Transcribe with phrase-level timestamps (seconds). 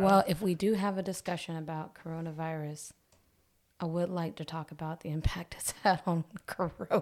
[0.00, 2.92] Well, if we do have a discussion about coronavirus,
[3.80, 6.94] I would like to talk about the impact it's had on Corona.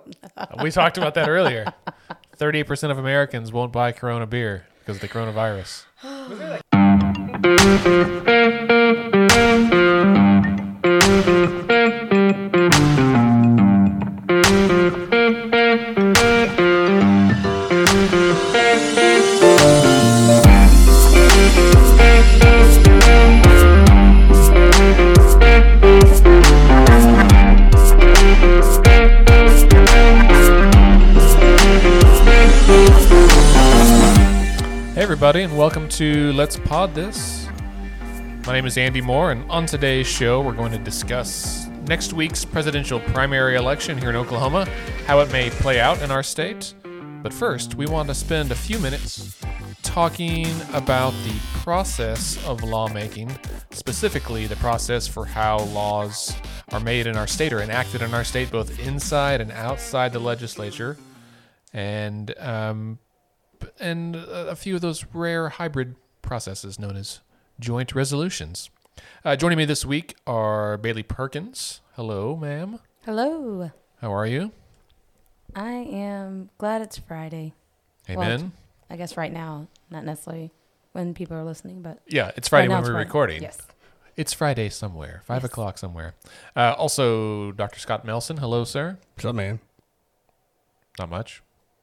[0.60, 1.72] We talked about that earlier.
[2.36, 5.84] 38% of Americans won't buy Corona beer because of the coronavirus.
[35.28, 37.46] everybody, and welcome to Let's Pod This.
[38.46, 42.46] My name is Andy Moore, and on today's show, we're going to discuss next week's
[42.46, 44.64] presidential primary election here in Oklahoma,
[45.06, 46.72] how it may play out in our state.
[47.22, 49.38] But first, we want to spend a few minutes
[49.82, 53.38] talking about the process of lawmaking,
[53.70, 56.34] specifically the process for how laws
[56.72, 60.20] are made in our state or enacted in our state, both inside and outside the
[60.20, 60.96] legislature.
[61.74, 62.98] And um,
[63.80, 67.20] and a few of those rare hybrid processes known as
[67.60, 68.70] joint resolutions.
[69.24, 71.80] Uh, joining me this week are Bailey Perkins.
[71.94, 72.78] Hello, ma'am.
[73.04, 73.70] Hello.
[74.00, 74.52] How are you?
[75.54, 77.54] I am glad it's Friday.
[78.08, 78.52] Well, Amen.
[78.90, 80.50] I guess right now, not necessarily
[80.92, 83.06] when people are listening, but yeah, it's Friday right when it's we're Friday.
[83.08, 83.42] recording.
[83.42, 83.58] Yes.
[84.16, 85.50] It's Friday somewhere, five Yes.
[85.52, 86.14] o'clock somewhere.
[86.56, 87.78] Uh, also, Dr.
[87.78, 88.38] Scott Melson.
[88.38, 88.98] Hello, sir.
[89.14, 89.60] What's up, man?
[90.98, 91.42] Not much.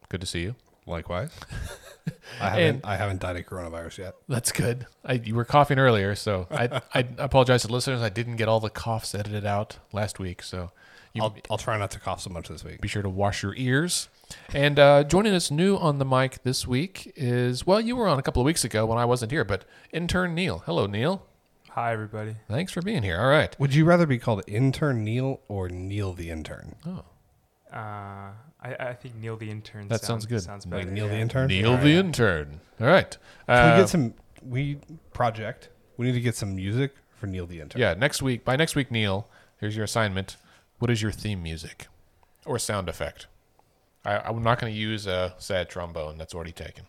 [0.10, 0.56] Good to see you.
[0.88, 1.32] Likewise.
[2.40, 4.16] I haven't I haven't died of coronavirus yet.
[4.28, 4.86] That's good.
[5.04, 8.02] I, you were coughing earlier, so I, I apologize to listeners.
[8.02, 10.72] I didn't get all the coughs edited out last week, so
[11.14, 12.82] you I'll I'll try not to cough so much this week.
[12.82, 14.10] be sure to wash your ears.
[14.54, 18.18] And uh, joining us new on the mic this week is, well, you were on
[18.18, 20.64] a couple of weeks ago when I wasn't here, but intern Neil.
[20.66, 21.26] Hello, Neil.
[21.70, 22.36] Hi, everybody.
[22.50, 23.20] Thanks for being here.
[23.20, 23.58] All right.
[23.60, 26.76] Would you rather be called intern Neil or Neil the intern?
[27.76, 28.32] Uh,
[28.62, 29.88] I, I think Neil the intern.
[29.90, 30.42] That sounds good.
[30.42, 30.84] Sounds better.
[30.84, 31.48] Like Neil the intern?
[31.48, 31.84] Neil All right.
[31.84, 32.62] the intern.
[32.80, 33.18] All right.
[33.48, 34.14] Can Uh, we get some
[34.48, 34.78] we
[35.14, 35.70] project.
[35.98, 37.82] We need to get some music for Neil the intern.
[37.82, 39.28] yeah, next week, by next week, Neil,
[39.60, 40.38] here's your assignment.
[40.80, 41.88] What is your theme music
[42.46, 43.28] or sound effect?
[44.06, 46.18] I, I'm not going to use a sad trombone.
[46.18, 46.86] That's already taken.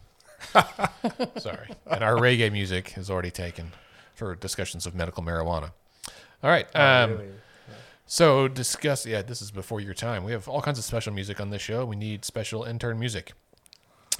[1.39, 1.69] Sorry.
[1.91, 3.73] And our reggae music is already taken
[4.15, 5.73] for discussions of medical marijuana.
[6.43, 6.67] All right.
[6.75, 7.29] Oh, Um, really?
[8.07, 9.05] So discuss.
[9.05, 10.25] Yeah, this is before your time.
[10.25, 11.85] We have all kinds of special music on this show.
[11.85, 13.33] We need special intern music.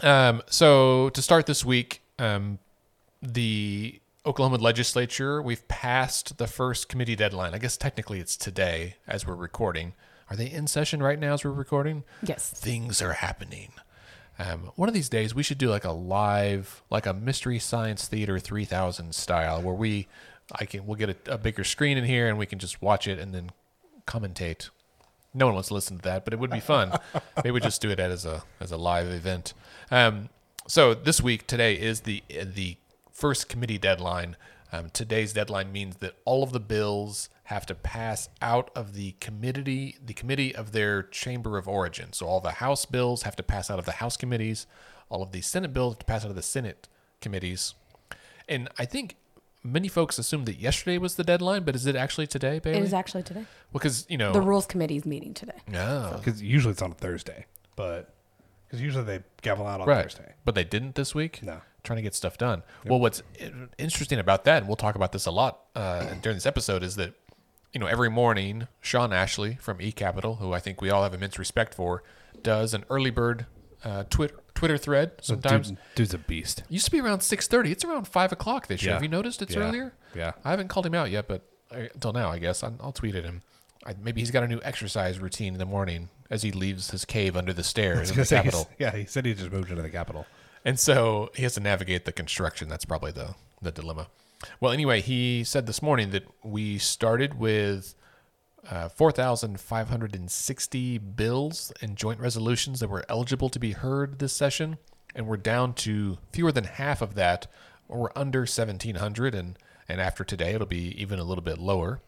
[0.03, 2.59] Um, so to start this week, um,
[3.23, 7.55] the Oklahoma legislature we've passed the first committee deadline.
[7.55, 9.95] I guess technically it's today as we're recording.
[10.29, 12.03] Are they in session right now as we're recording?
[12.23, 12.51] Yes.
[12.51, 13.71] Things are happening.
[14.39, 18.09] Um, one of these days we should do like a live, like a mystery science
[18.09, 20.09] theater 3000 style, where we,
[20.53, 23.07] I can, we'll get a, a bigger screen in here and we can just watch
[23.07, 23.51] it and then
[24.07, 24.71] commentate.
[25.35, 26.93] No one wants to listen to that, but it would be fun.
[27.37, 29.53] Maybe we just do it as a as a live event.
[29.91, 30.31] Um,
[30.67, 32.77] so this week, today is the the
[33.13, 34.37] first committee deadline.
[34.73, 39.13] Um, today's deadline means that all of the bills have to pass out of the
[39.21, 42.13] committee the committee of their chamber of origin.
[42.13, 44.67] So all the House bills have to pass out of the House committees.
[45.09, 46.89] All of the Senate bills have to pass out of the Senate
[47.21, 47.75] committees.
[48.49, 49.17] And I think
[49.67, 52.79] many folks assume that yesterday was the deadline, but is it actually today, Bailey?
[52.79, 53.41] It is actually today.
[53.73, 55.59] Well, because you know The Rules Committee is meeting today.
[55.75, 58.15] Oh, Because usually it's on a Thursday, but
[58.67, 60.03] because usually they gavel out on right.
[60.05, 60.35] Thursday.
[60.45, 61.43] But they didn't this week.
[61.43, 61.61] No.
[61.85, 62.63] trying to get stuff done.
[62.85, 63.23] Well, what's
[63.79, 66.97] interesting about that, and we'll talk about this a lot uh, during this episode, is
[66.97, 67.15] that
[67.73, 71.15] you know every morning Shawn Ashley from E Capital, who I think we all have
[71.15, 72.03] immense respect for,
[72.43, 73.47] does an early bird
[73.85, 75.13] uh, Twitter Twitter thread.
[75.23, 76.65] Sometimes Dude, dude's a beast.
[76.69, 77.71] used to be around six thirty.
[77.71, 78.91] It's around five o'clock this year.
[78.91, 78.95] Yeah.
[78.95, 79.61] Have you noticed it's Yeah.
[79.61, 79.93] earlier?
[80.15, 80.33] Yeah.
[80.45, 83.15] I haven't called him out yet, but uh, until now, I guess I'll, I'll tweet
[83.15, 83.43] at him.
[83.87, 87.05] I, maybe he's got a new exercise routine in the morning as he leaves his
[87.05, 88.69] cave under the stairs of the Capitol.
[88.81, 90.27] Yeah, he said he just moved into the Capitol.
[90.65, 92.69] And so he has to navigate the construction.
[92.69, 94.09] That's probably the, the dilemma.
[94.61, 97.95] Well, anyway, he said this morning that we started with
[98.71, 104.79] uh, 4,560 bills and joint resolutions that were eligible to be heard this session.
[105.15, 107.47] And we're down to fewer than half of that,
[107.89, 109.35] or we're under 1,700.
[109.35, 109.59] And,
[109.89, 112.01] and after today, it'll be even a little bit lower.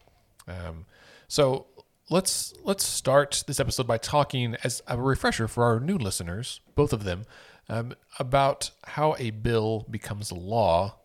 [0.47, 0.85] Um,
[1.27, 1.67] so
[2.09, 6.91] let's let's start this episode by talking as a refresher for our new listeners, both
[6.91, 7.23] of them,
[7.69, 10.95] um, about how a bill becomes a law,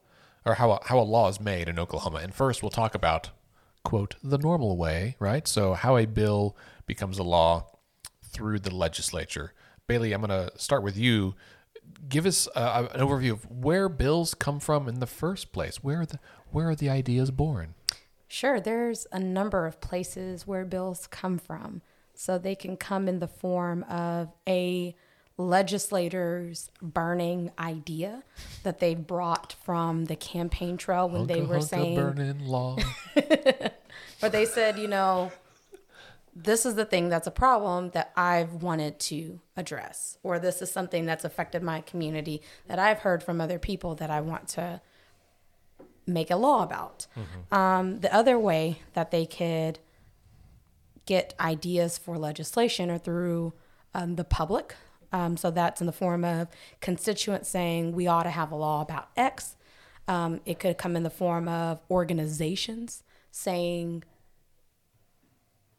[0.44, 2.18] or how a, how a law is made in Oklahoma.
[2.18, 3.30] And first, we'll talk about
[3.84, 5.46] quote the normal way, right?
[5.46, 7.66] So how a bill becomes a law
[8.22, 9.52] through the legislature.
[9.86, 11.34] Bailey, I'm going to start with you.
[12.08, 15.82] give us uh, an overview of where bills come from in the first place.
[15.84, 16.18] Where are the
[16.50, 17.74] where are the ideas born?
[18.28, 21.82] Sure, there's a number of places where bills come from.
[22.14, 24.94] So they can come in the form of a
[25.36, 28.22] legislator's burning idea
[28.62, 32.76] that they brought from the campaign trail when they were saying, burning law.
[33.14, 35.32] but they said, you know,
[36.36, 40.70] this is the thing that's a problem that I've wanted to address, or this is
[40.70, 44.80] something that's affected my community that I've heard from other people that I want to
[46.06, 47.06] make a law about.
[47.50, 49.78] Um, the other way that they could
[51.06, 53.52] get ideas for legislation are through
[53.94, 54.74] um, the public.
[55.14, 56.48] Um, so that's in the form of
[56.80, 59.54] constituents saying we ought to have a law about X.
[60.08, 64.02] Um, it could come in the form of organizations saying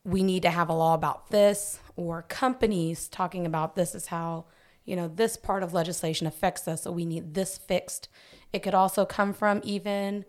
[0.06, 4.46] we need to have a law about this, or companies talking about this is how,
[4.86, 8.08] you know, this part of legislation affects us, so we need this fixed.
[8.54, 10.24] It could also come from even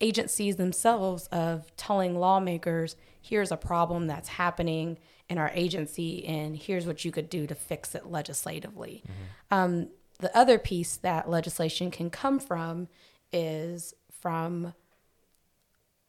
[0.00, 4.98] agencies themselves of telling lawmakers, here's a problem that's happening
[5.28, 9.02] in our agency, and here's what you could do to fix it legislatively.
[9.50, 9.88] Um,
[10.18, 12.88] the other piece that legislation can come from
[13.32, 14.74] is from,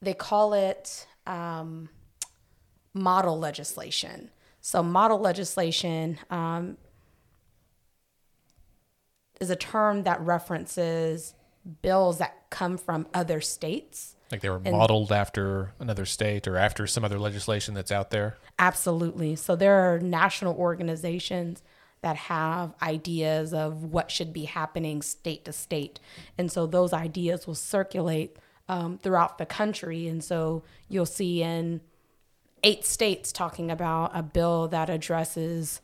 [0.02, 1.90] they call it, um,
[2.94, 4.32] model legislation.
[4.62, 6.78] So, model legislation um,
[9.40, 11.34] is a term that references
[11.82, 14.17] bills that come from other states.
[14.32, 18.38] Like they were modeled after another state or after some other legislation that's out there.
[18.60, 19.36] Absolutely.
[19.36, 21.64] So, there are national organizations
[22.02, 26.00] that have ideas of what should be happening state to state.
[26.38, 28.38] And so, those ideas will circulate
[28.70, 30.08] um, throughout the country.
[30.08, 31.82] And so, you'll see in
[32.64, 35.82] eight states talking about a bill that addresses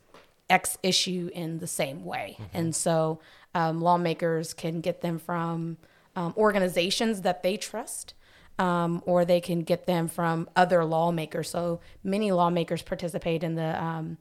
[0.50, 2.36] X issue in the same way.
[2.52, 3.20] And so
[3.54, 5.78] um, lawmakers can get them from
[6.16, 8.14] um, organizations that they trust.
[8.58, 11.50] Um, or they can get them from other lawmakers.
[11.50, 14.16] So many lawmakers participate in the, um,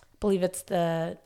[0.00, 1.18] I believe it's the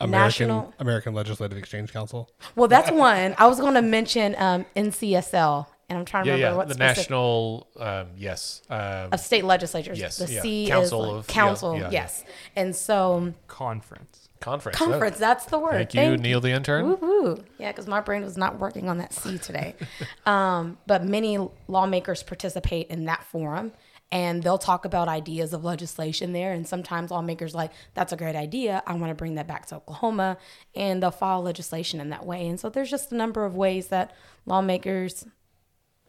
[0.00, 2.30] American National- American Legislative Exchange Council.
[2.54, 3.34] well, that's one.
[3.38, 6.56] I was going to mention um, NCSL, and I'm trying to Yeah, remember yeah.
[6.56, 9.98] what The specific- national, um, yes, um, of state legislatures.
[9.98, 10.42] Yes, the yeah.
[10.42, 11.74] C Council is like of- council.
[11.74, 11.90] yeah, yeah.
[11.90, 12.24] yes,
[12.54, 14.23] and so Conference.
[14.40, 14.78] Conference.
[14.78, 15.18] conference.
[15.18, 15.72] That's the word.
[15.72, 16.86] Thank you, Neil the intern.
[16.86, 17.44] Woo woo.
[17.58, 19.74] Yeah, because my brain was not working on that C today.
[20.26, 21.38] um, but many
[21.68, 23.72] lawmakers participate in that forum
[24.14, 26.52] and they'll talk about ideas of legislation there.
[26.52, 28.80] And sometimes lawmakers like, that's a great idea.
[28.86, 30.38] I want to bring that back to Oklahoma.
[30.74, 32.46] And they'll file legislation in that way.
[32.46, 34.14] And so there's just a number of ways that
[34.46, 35.26] lawmakers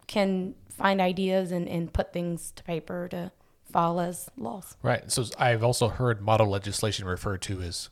[0.08, 3.32] can find ideas and, and put things to paper to
[3.72, 4.78] file as laws.
[4.84, 5.12] Right.
[5.12, 7.90] So I've also heard model legislation referred to as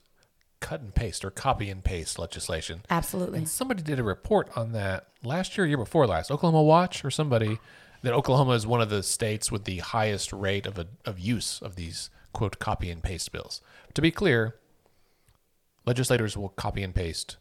[0.63, 2.83] cut and paste or copy and paste legislation.
[2.89, 3.39] Absolutely.
[3.39, 6.31] And somebody did a report on that last year, year before last.
[6.31, 7.60] Oklahoma Watch or somebody
[8.01, 11.62] that Oklahoma is one of the states with the highest rate of a, of use
[11.62, 13.62] of these quote copy and paste bills.
[13.94, 14.56] To be clear,
[15.86, 17.36] legislators will copy and paste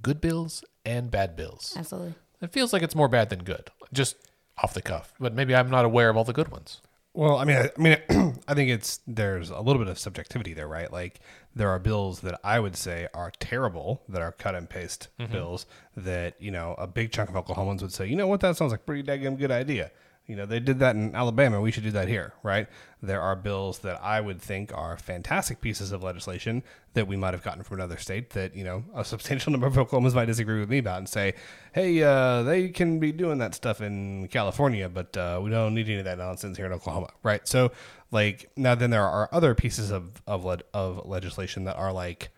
[0.00, 1.74] good bills and bad bills.
[1.76, 2.14] Absolutely.
[2.40, 4.16] It feels like it's more bad than good, just
[4.62, 5.12] off the cuff.
[5.20, 6.80] But maybe I'm not aware of all the good ones.
[7.14, 7.96] Well, I mean, I, I mean,
[8.48, 10.90] I think it's there's a little bit of subjectivity there, right?
[10.90, 11.20] Like
[11.54, 15.66] there are bills that I would say are terrible that are cut and paste bills
[15.96, 18.72] that you know a big chunk of Oklahomans would say, you know what, that sounds
[18.72, 19.90] like a pretty daggum good idea.
[20.28, 21.60] You know, they did that in Alabama.
[21.60, 22.68] We should do that here, right?
[23.02, 26.62] There are bills that I would think are fantastic pieces of legislation
[26.94, 29.74] that we might have gotten from another state that, you know, a substantial number of
[29.74, 31.34] Oklahomans might disagree with me about and say,
[31.72, 35.88] hey, uh, they can be doing that stuff in California, but uh, we don't need
[35.88, 37.46] any of that nonsense here in Oklahoma, right?
[37.46, 37.72] So,
[38.12, 42.30] like, now then there are other pieces of, of, le- of legislation that are like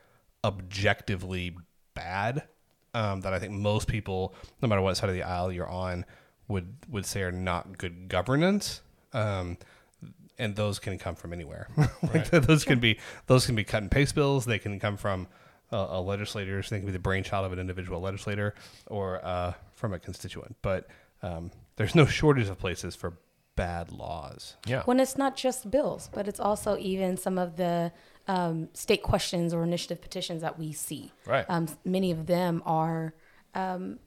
[0.43, 1.55] objectively
[1.95, 2.45] bad
[2.95, 6.07] um, that I think most people, no matter what side of the aisle you're on,
[6.49, 8.81] would would say are not good governance.
[9.13, 9.59] Um,
[10.39, 11.69] and those can come from anywhere.
[12.15, 14.45] like those can be those can be cut and paste bills.
[14.45, 15.27] They can come from
[15.71, 16.61] a, a legislator.
[16.63, 18.55] They can be the brainchild of an individual legislator
[18.87, 20.57] or uh, from a constituent.
[20.63, 20.87] But
[21.23, 23.15] um, there's no shortage of places for
[23.57, 24.57] bad laws.
[24.67, 24.83] Yeah.
[24.85, 27.93] when it's not just bills, but it's also even some of the
[28.27, 31.13] um, state questions or initiative petitions that we see.
[31.27, 31.45] Right.
[31.49, 33.15] Um, many of them are
[33.55, 33.99] um,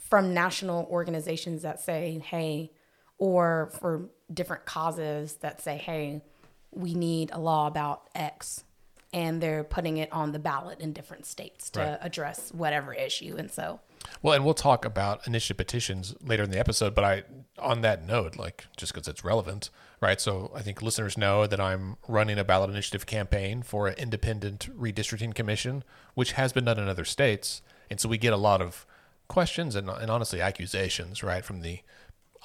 [0.00, 2.70] from national organizations that say, hey,
[3.18, 6.22] or for different causes that say, hey,
[6.70, 8.64] we need a law about X.
[9.12, 11.98] And they're putting it on the ballot in different states to Right.
[12.02, 13.36] address whatever issue.
[13.38, 13.78] And so,
[14.22, 17.22] Well, and we'll talk about initiative petitions later in the episode, but I
[17.58, 19.70] on that note, like just because it's relevant,
[20.00, 20.20] right?
[20.20, 24.68] So I think listeners know that I'm running a ballot initiative campaign for an independent
[24.78, 25.84] redistricting commission,
[26.14, 28.86] which has been done in other states, and so we get a lot of
[29.28, 31.80] questions and, and honestly accusations, right, from the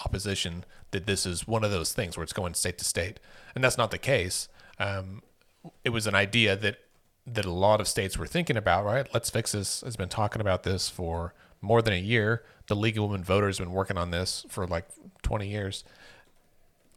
[0.05, 3.19] opposition that this is one of those things where it's going state to state,
[3.55, 4.47] and that's not the case.
[4.79, 5.21] Um,
[5.83, 6.77] it was an idea that
[7.27, 8.85] that a lot of states were thinking about.
[8.85, 12.43] Right, Let's Fix This has been talking about this for more than a year.
[12.67, 14.87] The League of Women Voters has been working on this for like
[15.23, 15.83] 20 years.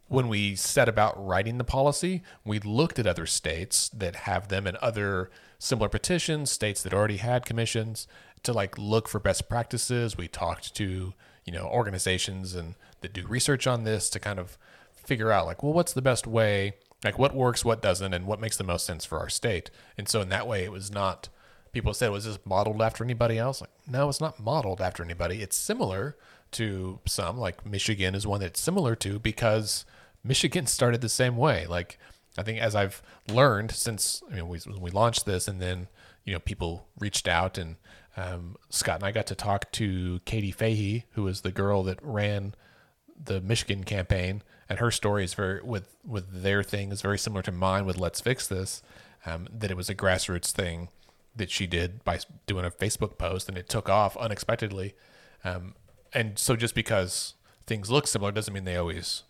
[0.09, 4.67] When we set about writing the policy, we looked at other states that have them
[4.67, 8.07] and other similar petitions, states that already had commissions
[8.43, 10.17] to like look for best practices.
[10.17, 11.15] We talked to,
[11.45, 14.59] you know, organizations and that do research on this to kind of
[14.95, 16.75] figure out like, well, what's the best way?
[17.05, 19.71] Like what works, what doesn't, and what makes the most sense for our state.
[19.97, 21.29] And so in that way it was not
[21.73, 23.61] people said, was this modeled after anybody else?
[23.61, 25.43] Like, no, it's not modeled after anybody.
[25.43, 26.17] It's similar
[26.53, 29.85] to some, like Michigan is one that's similar to because
[30.23, 31.67] Michigan started the same way.
[31.67, 31.99] Like,
[32.39, 35.89] I think as I've learned since I mean, we, we launched this and then,
[36.25, 37.77] you know, people reached out and
[38.17, 41.99] um, Scott and I got to talk to Katie Fahey, who was the girl that
[42.03, 42.55] ran
[43.25, 47.43] the Michigan campaign, and her story is very with with their thing is very similar
[47.43, 48.83] to mine with Let's Fix This.
[49.25, 50.89] Um, that it was a grassroots thing
[51.37, 54.95] that she did by doing a Facebook post, and it took off unexpectedly.
[55.45, 55.75] Um,
[56.13, 57.35] and so, just because
[57.67, 59.23] things look similar doesn't mean they always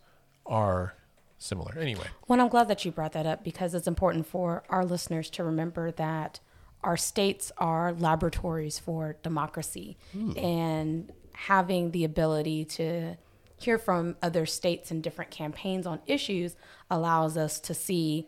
[0.45, 0.95] are
[1.37, 1.77] similar.
[1.77, 5.29] Anyway, Well, I'm glad that you brought that up because it's important for our listeners
[5.31, 6.39] to remember that
[6.83, 9.97] our states are laboratories for democracy
[10.37, 13.15] and having the ability to
[13.57, 16.55] hear from other states and different campaigns on issues
[16.91, 18.27] allows us to see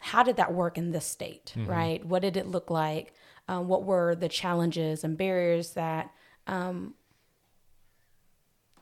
[0.00, 2.04] how did that work in this state, right?
[2.04, 3.12] What did it look like?
[3.48, 6.10] Um, what were the challenges and barriers that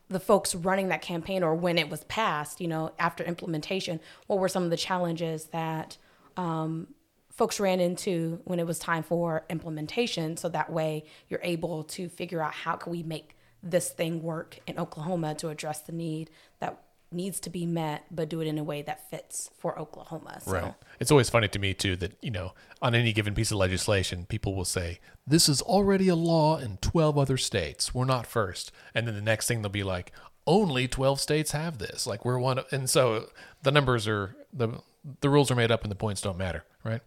[0.09, 4.39] the folks running that campaign or when it was passed, you know, after implementation, what
[4.39, 5.97] were some of the challenges that
[6.37, 6.89] um,
[7.31, 10.37] folks ran into when it was time for implementation?
[10.37, 14.61] So that way you're able to figure out how can we make this thing work
[14.67, 16.31] in Oklahoma to address the need
[16.61, 16.81] that
[17.13, 20.41] needs to be met, but do it in a way that fits for Oklahoma.
[20.41, 20.75] So Right.
[20.99, 24.27] It's always funny to me too that you know on any given piece of legislation,
[24.27, 27.95] people will say this is already a law in twelve other states.
[27.95, 30.13] We're not first, and then the next thing they'll be like,
[30.47, 32.07] only twelve states have this.
[32.07, 33.31] Like we're one, of, and so
[33.63, 34.81] the numbers are the
[35.21, 37.01] the rules are made up and the points don't matter, right?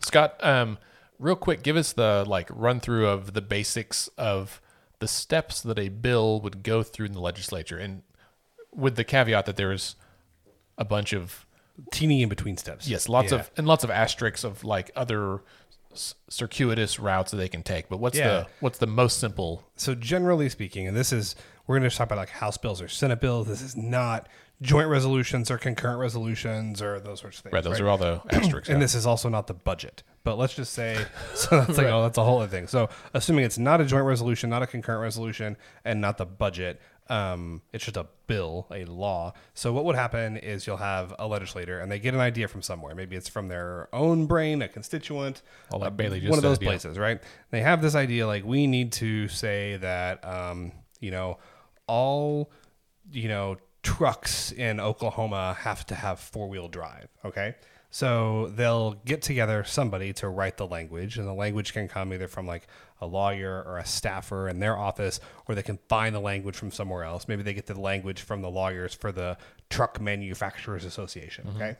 [0.00, 0.78] Scott, um,
[1.18, 4.60] real quick, give us the like run through of the basics of
[4.98, 8.02] the steps that a bill would go through in the legislature, and
[8.74, 9.96] with the caveat that there's
[10.78, 11.46] a bunch of
[11.90, 12.86] Teeny in between steps.
[12.86, 13.38] Yes, lots Yeah.
[13.40, 15.40] of and lots of asterisks of like other
[15.90, 17.88] s- circuitous routes that they can take.
[17.88, 18.28] But what's Yeah.
[18.28, 19.64] the what's the most simple?
[19.76, 21.34] so generally speaking, and this is
[21.66, 23.46] we're going to talk about like House bills or Senate bills.
[23.48, 24.28] This is not
[24.60, 27.52] joint resolutions or concurrent resolutions or those sorts of things.
[27.54, 28.68] Right, those are all the asterisks.
[28.68, 30.02] and this is also not the budget.
[30.24, 32.68] But let's just say, so that's like, oh, that's a whole other thing.
[32.68, 36.80] So assuming it's not a joint resolution, not a concurrent resolution, and not the budget,
[37.08, 39.32] um, it's just a bill, a law.
[39.54, 42.62] So what would happen is you'll have a legislator, and they get an idea from
[42.62, 42.94] somewhere.
[42.94, 45.42] Maybe it's from their own brain, a constituent,
[45.96, 46.68] Bailey just one of those said, yeah.
[46.70, 47.20] places, right?
[47.50, 51.38] They have this idea, like we need to say that, um, you know,
[51.86, 52.50] all,
[53.10, 57.08] you know, trucks in Oklahoma have to have four wheel drive.
[57.24, 57.56] Okay.
[57.90, 62.26] So they'll get together somebody to write the language, and the language can come either
[62.26, 62.66] from like
[63.02, 66.70] a lawyer or a staffer in their office, or they can find the language from
[66.70, 67.26] somewhere else.
[67.28, 69.36] Maybe they get the language from the lawyers for the
[69.68, 71.48] Truck Manufacturers Association.
[71.56, 71.76] Okay.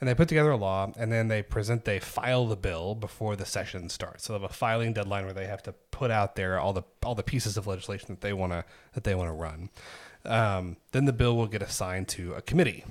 [0.00, 3.36] And they put together a law, and then they present, they file the bill before
[3.36, 4.24] the session starts.
[4.24, 6.82] So they have a filing deadline where they have to put out there all the
[7.04, 8.64] all the pieces of legislation that they want to
[8.94, 9.70] that they want to run.
[10.24, 12.84] Um, then the bill will get assigned to a committee.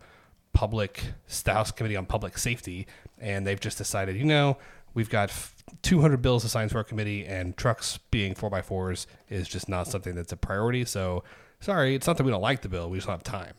[0.54, 1.04] public
[1.44, 2.88] the House Committee on Public Safety,
[3.20, 4.58] and they've just decided, you know,
[4.94, 9.08] we've got f- 200 bills assigned to our committee, and trucks being four by fours
[9.30, 10.86] is just not something that's a priority.
[10.86, 11.24] So,
[11.60, 13.54] sorry, it's not that we don't like the bill, we just don't have time.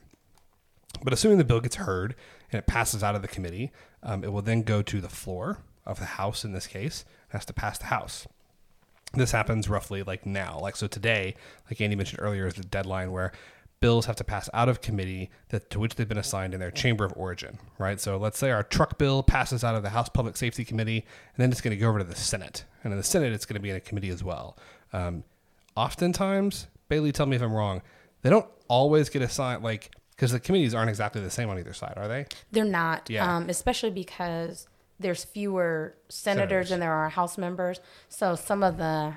[1.03, 2.15] But assuming the bill gets heard
[2.51, 3.73] and it passes out of the committee,
[4.03, 7.45] um, it will then go to the floor of the House in this case, has
[7.47, 8.27] to pass the House.
[9.15, 10.59] This happens roughly like now.
[10.61, 11.35] Like so today,
[11.71, 13.33] like Andy mentioned earlier, is the deadline where
[13.81, 16.71] bills have to pass out of committee that to which they've been assigned in their
[16.71, 18.01] chamber of origin, right?
[18.01, 21.39] So let's say our truck bill passes out of the House Public Safety Committee, and
[21.43, 23.55] then it's going to go over to the Senate, and in the Senate it's going
[23.55, 24.57] to be in a committee as well.
[24.93, 25.25] Um,
[25.77, 27.83] oftentimes, Bailey, tell me if I'm wrong,
[28.23, 31.73] they don't always get assigned like because the committees aren't exactly the same on either
[31.73, 32.27] side, are they?
[32.53, 33.37] They're not, Yeah.
[33.37, 34.69] um, especially because
[35.03, 36.69] there's fewer senators, Senators.
[36.71, 37.81] than there are House members.
[38.09, 39.15] So some of the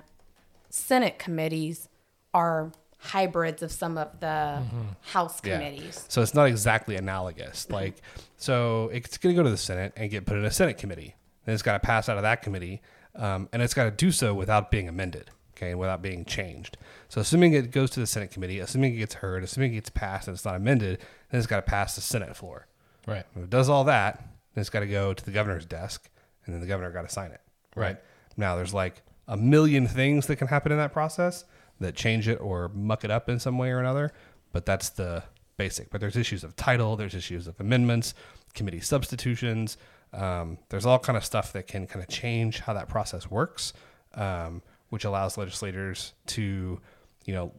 [0.70, 1.88] Senate committees
[2.34, 4.62] are hybrids of some of the
[5.02, 6.06] House committees.
[6.10, 7.70] So it's not exactly analogous.
[7.70, 8.02] Like,
[8.38, 11.16] so it's going to go to the Senate and get put in a Senate committee.
[11.46, 12.82] Then it's got to pass out of that committee,
[13.16, 16.78] um, and it's got to do so without being amended, okay, and without being changed.
[17.08, 19.92] So assuming it goes to the Senate committee, assuming it gets heard, assuming it gets
[19.92, 21.00] passed and it's not amended,
[21.30, 22.68] then it's got to pass the Senate floor.
[23.06, 23.24] Right.
[23.36, 24.24] If it does all that,
[24.56, 26.10] then it's got to go to the governor's desk,
[26.46, 27.42] and then the governor got to sign it.
[27.76, 27.98] Right.
[28.38, 31.46] Now, there's like a million things that can happen in that process
[31.80, 34.12] that change it or muck it up in some way or another,
[34.52, 35.24] but that's the
[35.58, 35.90] basic.
[35.92, 38.14] But there's issues of title, there's issues of amendments,
[38.54, 39.78] committee substitutions.
[40.14, 43.74] Um, there's all kind of stuff that can kind of change how that process works,
[44.14, 46.80] um, which allows legislators to,
[47.26, 47.52] you know,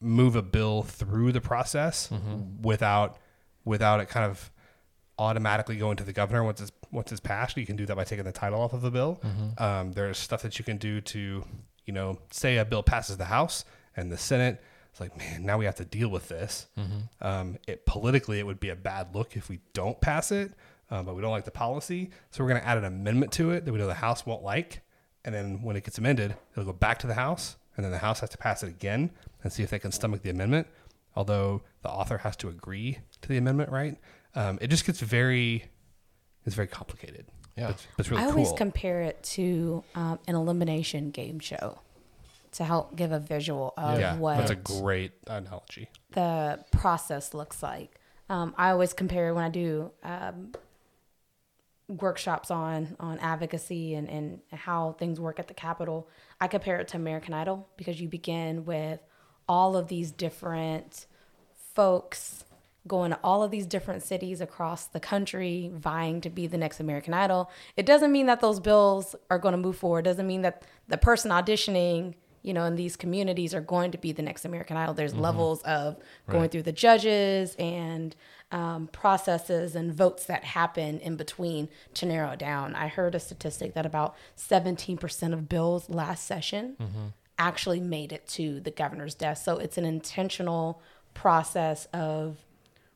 [0.00, 2.10] move a bill through the process
[2.60, 3.16] without
[3.64, 4.50] without it kind of
[5.18, 7.56] automatically going to the governor once it's once it's passed.
[7.56, 9.20] You can do that by taking the title off of the bill.
[9.58, 11.44] Um, there's stuff that you can do to,
[11.86, 13.64] you know, say a bill passes the House
[13.96, 14.62] and the Senate.
[14.90, 16.66] It's like, man, now we have to deal with this.
[17.20, 20.52] Um, it politically, it would be a bad look if we don't pass it,
[20.90, 23.50] um, but we don't like the policy, so we're going to add an amendment to
[23.50, 24.82] it that we know the House won't like,
[25.24, 27.98] and then when it gets amended, it'll go back to the House, and then the
[27.98, 29.10] House has to pass it again
[29.42, 30.68] and see if they can stomach the amendment.
[31.16, 33.96] Although the author has to agree to the amendment, right?
[34.34, 35.64] Um, it just gets very,
[36.44, 37.26] it's very complicated.
[37.56, 37.68] Yeah.
[37.68, 38.32] but, but it's really I cool.
[38.32, 41.78] always compare it to um, an elimination game show
[42.52, 45.88] to help give a visual of yeah, what that's a great analogy.
[46.12, 47.98] the process looks like.
[48.28, 50.52] Um, I always compare when I do um,
[51.88, 56.08] workshops on on advocacy and, and how things work at the Capitol.
[56.40, 59.00] I compare it to American Idol because you begin with
[59.48, 61.06] all of these different
[61.74, 62.44] folks
[62.86, 66.80] going to all of these different cities across the country vying to be the next
[66.80, 67.50] American Idol.
[67.76, 70.00] It doesn't mean that those bills are going to move forward.
[70.00, 73.98] It doesn't mean that the person auditioning, you know, in these communities are going to
[73.98, 74.92] be the next American Idol.
[74.94, 75.96] There's levels of
[76.28, 78.14] going through the judges and
[78.52, 82.74] um, processes and votes that happen in between to narrow it down.
[82.74, 86.76] I heard a statistic that about 17% of bills last session
[87.38, 89.42] actually made it to the governor's desk.
[89.42, 90.82] So it's an intentional
[91.14, 92.36] process of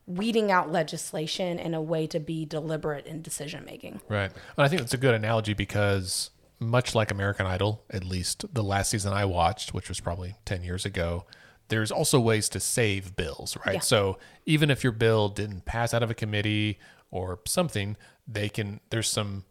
[0.09, 4.01] weeding out legislation in a way to be deliberate in decision making.
[4.09, 4.31] Right.
[4.57, 8.65] And I think that's a good analogy because much like American Idol, at least the
[8.65, 11.27] last season I watched, which was probably 10 years ago,
[11.69, 13.75] there's also ways to save bills, right?
[13.75, 13.81] Yeah.
[13.81, 16.79] So even if your bill didn't pass out of a committee
[17.11, 19.45] or something, they can, there's some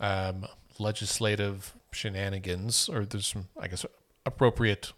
[0.00, 0.46] um,
[0.78, 3.86] legislative shenanigans or there's some, I guess,
[4.26, 4.92] appropriate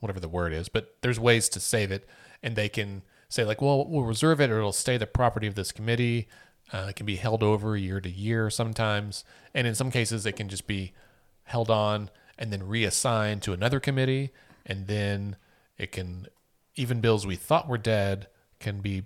[0.00, 2.06] whatever the word is, but there's ways to save it,
[2.42, 3.02] and they can
[3.34, 6.28] say like, well, we'll reserve it, or it'll stay the property of this committee.
[6.72, 10.32] Uh, it can be held over year to year sometimes, and in some cases, it
[10.36, 10.92] can just be
[11.44, 14.30] held on and then reassigned to another committee,
[14.64, 15.36] and then
[15.76, 16.26] it can
[16.76, 18.28] even bills we thought were dead
[18.60, 19.04] can be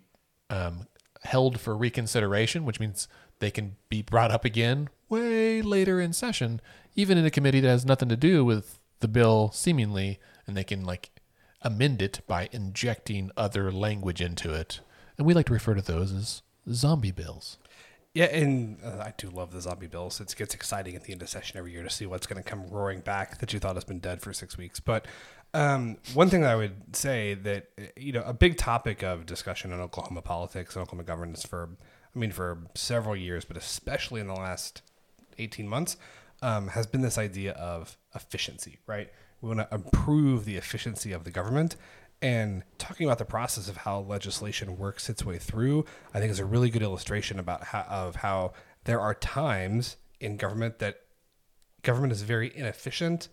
[0.50, 0.86] um,
[1.24, 3.08] held for reconsideration, which means
[3.40, 6.60] they can be brought up again way later in session,
[6.94, 10.64] even in a committee that has nothing to do with the bill, seemingly, and they
[10.64, 11.10] can like
[11.62, 14.80] amend it by injecting other language into it.
[15.16, 16.42] And we like to refer to those as
[16.72, 17.58] zombie bills.
[18.14, 20.20] Yeah, and uh, I do love the zombie bills.
[20.20, 22.48] It gets exciting at the end of session every year to see what's going to
[22.48, 24.80] come roaring back that you thought has been dead for six weeks.
[24.80, 25.06] But
[25.54, 29.72] um, one thing I would say that uh, you know a big topic of discussion
[29.72, 31.70] in Oklahoma politics and Oklahoma governance for
[32.14, 34.82] I mean for several years, but especially in the last
[35.38, 35.96] eighteen months,
[36.42, 38.78] um, has been this idea of efficiency.
[38.86, 41.76] Right, we want to improve the efficiency of the government,
[42.20, 46.40] And talking about the process of how legislation works its way through, I think is
[46.40, 50.96] a really good illustration about how, of how there are times in government that
[51.82, 53.28] government is very inefficient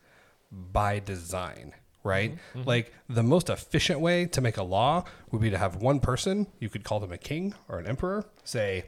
[0.52, 2.34] by design, right?
[2.34, 2.60] Mm-hmm.
[2.60, 2.70] Mm-hmm.
[2.70, 6.46] Like the most efficient way to make a law would be to have one person,
[6.60, 8.86] you could call them a king or an emperor, say,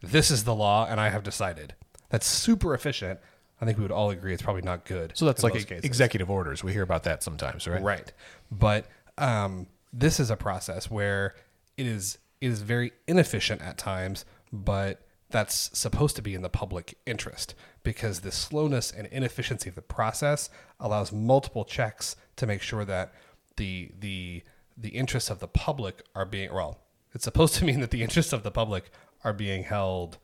[0.00, 1.74] This is the law and I have decided.
[2.08, 3.20] That's super efficient.
[3.60, 5.12] I think we would all agree it's probably not good.
[5.14, 6.62] So that's like e- executive orders.
[6.62, 7.82] We hear about that sometimes, right?
[7.82, 8.12] Right.
[8.50, 11.34] But um, this is a process where
[11.76, 16.48] it is it is very inefficient at times, but that's supposed to be in the
[16.48, 20.48] public interest because the slowness and inefficiency of the process
[20.80, 23.12] allows multiple checks to make sure that
[23.56, 24.42] the the
[24.76, 26.78] the interests of the public are being well.
[27.12, 28.90] It's supposed to mean that the interests of the public
[29.24, 30.18] are being held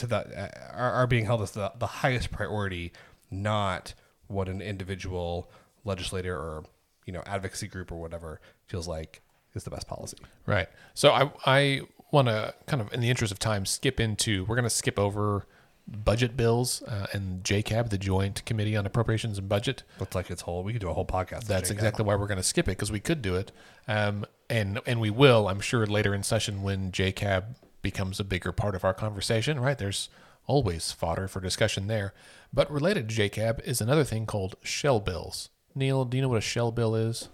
[0.00, 2.92] to that uh, are, are being held as the, the highest priority,
[3.30, 3.94] not
[4.26, 5.50] what an individual
[5.84, 6.64] legislator or
[7.06, 9.22] you know advocacy group or whatever feels like
[9.54, 10.18] is the best policy.
[10.46, 10.68] Right.
[10.94, 11.80] So I I
[12.12, 14.98] want to kind of in the interest of time skip into we're going to skip
[14.98, 15.46] over
[15.86, 19.82] budget bills uh, and JCAB, the Joint Committee on Appropriations and Budget.
[19.98, 20.62] Looks like it's whole.
[20.62, 21.44] We could do a whole podcast.
[21.44, 23.50] That's exactly why we're going to skip it because we could do it,
[23.88, 25.48] um, and and we will.
[25.48, 27.44] I'm sure later in session when JCAB
[27.82, 29.58] becomes a bigger part of our conversation.
[29.60, 29.78] Right?
[29.78, 30.08] There's
[30.46, 32.12] always fodder for discussion there.
[32.52, 35.50] But related to JCAB is another thing called shell bills.
[35.74, 37.28] Neil, do you know what a shell bill is?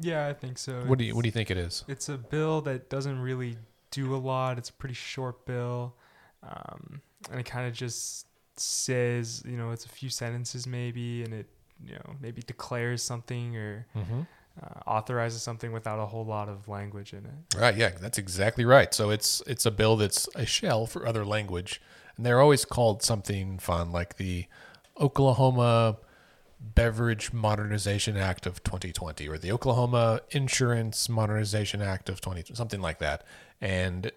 [0.00, 0.84] Yeah, I think so.
[0.86, 1.84] What do you what do you think it is?
[1.88, 3.56] It's a bill that doesn't really
[3.90, 4.58] do a lot.
[4.58, 5.94] It's a pretty short bill,
[6.42, 11.34] um, and it kind of just says, you know, it's a few sentences maybe, and
[11.34, 11.46] it,
[11.84, 14.20] you know, maybe declares something or Mm-hmm.
[14.62, 17.56] Uh, authorizes something without a whole lot of language in it.
[17.58, 18.92] Right, yeah, that's exactly right.
[18.92, 21.80] So it's it's a bill that's a shell for other language,
[22.16, 24.46] and they're always called something fun, like the
[25.00, 25.98] Oklahoma
[26.60, 32.98] Beverage Modernization Act of 2020 or the Oklahoma Insurance Modernization Act of 20 something like
[32.98, 33.24] that.
[33.60, 34.10] And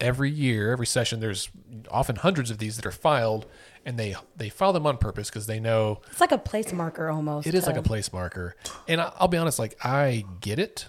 [0.00, 1.48] every year, every session there's
[1.90, 3.46] often hundreds of these that are filed
[3.84, 7.08] and they they file them on purpose because they know It's like a place marker
[7.08, 7.46] almost.
[7.46, 8.56] it is like a place marker.
[8.88, 10.88] And I- I'll be honest, like I get it,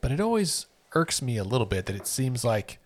[0.00, 2.78] but it always irks me a little bit that it seems like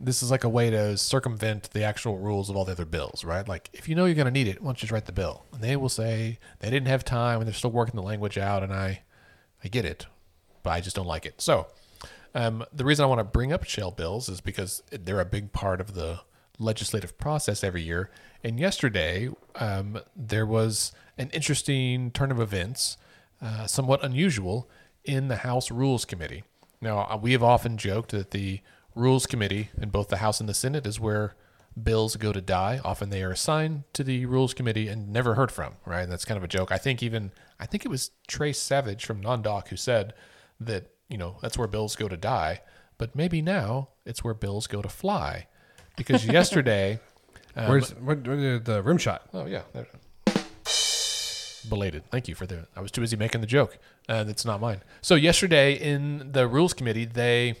[0.00, 3.24] this is like a way to circumvent the actual rules of all the other bills,
[3.24, 3.46] right?
[3.48, 5.12] Like if you know you're going to need it, why don't you just write the
[5.12, 5.44] bill?
[5.52, 8.62] And they will say they didn't have time and they're still working the language out,
[8.62, 9.02] and I,
[9.64, 10.06] I get it,
[10.62, 11.40] but I just don't like it.
[11.40, 11.66] So,
[12.34, 15.52] um, the reason I want to bring up shell bills is because they're a big
[15.52, 16.20] part of the
[16.60, 18.10] legislative process every year.
[18.42, 22.96] And yesterday, um, there was an interesting turn of events,
[23.42, 24.68] uh, somewhat unusual,
[25.04, 26.44] in the House Rules Committee.
[26.80, 28.60] Now, uh, we have often joked that the
[28.94, 31.34] Rules Committee in both the House and the Senate is where
[31.82, 32.80] bills go to die.
[32.84, 36.02] Often they are assigned to the Rules Committee and never heard from, right?
[36.02, 36.72] And that's kind of a joke.
[36.72, 40.14] I think even, I think it was Tres Savage from NonDoc who said
[40.60, 42.60] that, you know, that's where bills go to die.
[42.98, 45.46] But maybe now it's where bills go to fly.
[45.96, 47.00] Because yesterday,
[47.58, 49.22] um, Where's where, where, the rim shot?
[49.34, 49.86] Oh yeah, there.
[51.68, 52.08] belated.
[52.10, 52.68] Thank you for the.
[52.76, 53.78] I was too busy making the joke.
[54.08, 54.82] Uh, it's not mine.
[55.02, 57.56] So yesterday in the rules committee, they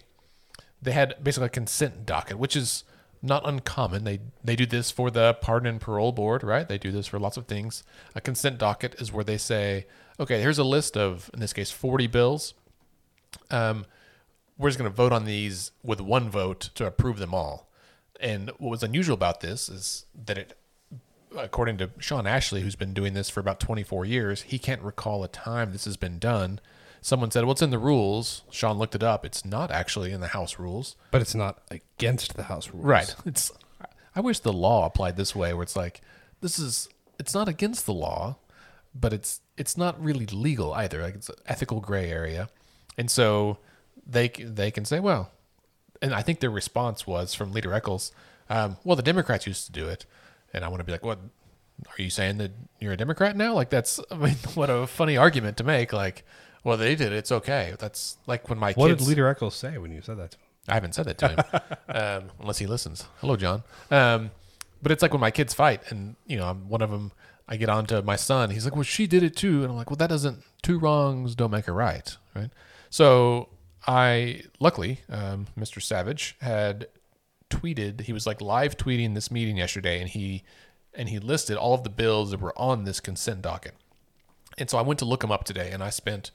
[0.80, 2.84] they had basically a consent docket, which is
[3.22, 4.04] not uncommon.
[4.04, 6.68] They they do this for the pardon and parole board, right?
[6.68, 7.82] They do this for lots of things.
[8.14, 9.86] A consent docket is where they say,
[10.20, 12.54] okay, here's a list of in this case 40 bills.
[13.50, 13.84] Um,
[14.56, 17.67] we're just going to vote on these with one vote to approve them all.
[18.20, 20.58] And what was unusual about this is that it,
[21.36, 25.22] according to Shawn Ashley, who's been doing this for about 24 years, he can't recall
[25.22, 26.60] a time this has been done.
[27.00, 29.24] Someone said, "What's in the rules?" Shawn looked it up.
[29.24, 30.96] It's not actually in the House rules.
[31.12, 32.84] But it's not against the House rules.
[32.84, 33.14] Right.
[33.24, 33.52] It's.
[34.16, 36.00] I wish the law applied this way, where it's like,
[36.40, 36.88] this is.
[37.20, 38.36] It's not against the law,
[38.94, 41.02] but it's it's not really legal either.
[41.02, 42.48] Like it's an ethical gray area,
[42.96, 43.58] and so
[44.06, 45.30] they they can say, well,
[46.02, 48.12] and I think their response was from Leader Echols,
[48.50, 50.06] um, well, the Democrats used to do it,
[50.52, 51.18] and I want to be like, what?
[51.96, 53.54] Are you saying that you're a Democrat now?
[53.54, 55.92] Like that's, I mean, what a funny argument to make.
[55.92, 56.24] Like,
[56.64, 57.16] well, they did it.
[57.16, 57.74] It's okay.
[57.78, 59.02] That's like when my What kids.
[59.04, 60.32] did Leader Echols say when you said that?
[60.32, 60.44] To him?
[60.68, 61.38] I haven't said that to him,
[61.88, 63.06] um, unless he listens.
[63.20, 63.62] Hello, Jon.
[63.90, 64.30] Um,
[64.82, 67.12] but it's like when my kids fight, and you know, I'm one of them.
[67.50, 68.50] I get on to my son.
[68.50, 70.42] He's like, "Well, she did it too," and I'm like, "Well, that doesn't.
[70.62, 72.50] Two wrongs don't make a right, right?"
[72.90, 73.48] So
[73.88, 75.80] I, luckily, um, Mr.
[75.80, 76.88] Savage had
[77.48, 78.02] tweeted.
[78.02, 80.44] He was like live tweeting this meeting yesterday, and he
[80.94, 83.74] and he listed all of the bills that were on this consent docket.
[84.58, 86.32] And so I went to look them up today, and I spent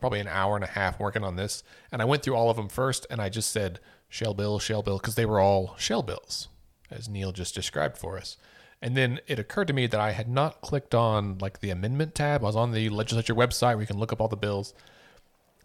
[0.00, 1.62] probably an hour and a half working on this.
[1.92, 3.78] And I went through all of them first, and I just said
[4.08, 6.48] shell bill, shell bill, because they were all shell bills,
[6.90, 8.38] as Neil just described for us.
[8.80, 12.14] And then it occurred to me that I had not clicked on like the amendment
[12.14, 12.42] tab.
[12.42, 14.72] I was on the legislature website where you can look up all the bills.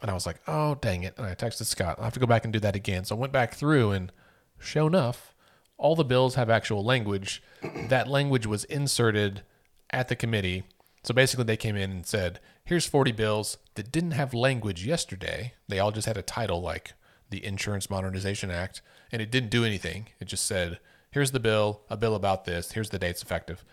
[0.02, 1.14] And I was like, oh, dang it.
[1.18, 3.06] And I texted Scott, I'll have to go back and do that again.
[3.06, 4.12] So I went back through, and
[4.60, 5.34] sure enough,
[5.78, 7.42] all the bills have actual language.
[7.90, 9.44] that language was inserted
[9.92, 10.64] at the committee.
[11.04, 15.54] So basically, they came in and said, here's 40 bills that didn't have language yesterday.
[15.68, 16.94] They all just had a title like
[17.30, 20.08] the Insurance Modernization Act, and it didn't do anything.
[20.20, 20.80] It just said,
[21.12, 23.64] here's the bill, a bill about this, here's the dates effective.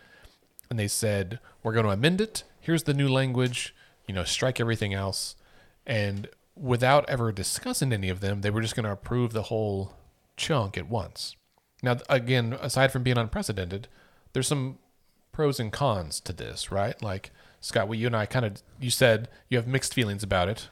[0.71, 2.45] And they said, we're going to amend it.
[2.61, 3.75] Here's the new language,
[4.07, 5.37] you know, strike everything else.
[5.89, 9.95] And without ever discussing any of them, they were just going to approve the whole
[10.37, 11.35] chunk at once.
[11.83, 13.89] Now, again, aside from being unprecedented,
[14.33, 14.79] there's some
[15.33, 17.01] pros and cons to this, right?
[17.03, 20.49] Like, Scott, what you and I kind of, you said you have mixed feelings about
[20.49, 20.69] it.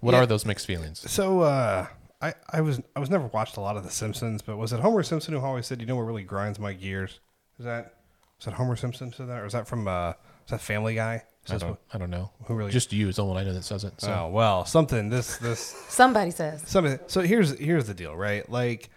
[0.00, 0.20] What Yeah.
[0.20, 1.10] are those mixed feelings?
[1.10, 1.86] So uh,
[2.22, 4.80] I I was I was never watched a lot of The Simpsons, but was it
[4.80, 7.20] Homer Simpson who always said, "You know what really grinds my gears"?
[7.58, 7.96] Is that
[8.38, 10.08] was that Homer Simpson said that, or is that from uh,
[10.44, 11.24] was that Family Guy?
[11.48, 12.30] I don't, I don't know.
[12.44, 13.94] Who really- Just you is the one I know that says it.
[14.00, 14.12] So.
[14.12, 15.08] Oh well, something.
[15.08, 16.62] This this Somebody says.
[16.66, 16.98] something.
[17.06, 18.48] So here's here's the deal, right?
[18.48, 18.90] Like,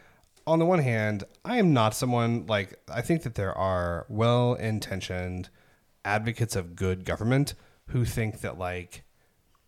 [0.45, 4.53] on the one hand, I am not someone like I think that there are well
[4.56, 5.49] intentioned
[6.06, 7.53] advocates of good government
[7.88, 9.03] who think that like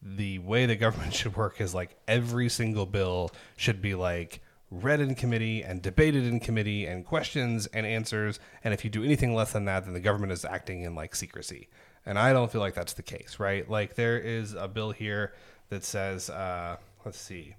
[0.02, 5.00] the way the government should work is like every single bill should be like read
[5.00, 9.34] in committee and debated in committee and questions and answers and if you do anything
[9.34, 11.70] less than that then the government is acting in like secrecy
[12.06, 15.34] and i don't feel like that's the case right like there is a bill here
[15.70, 17.56] that says uh, let's see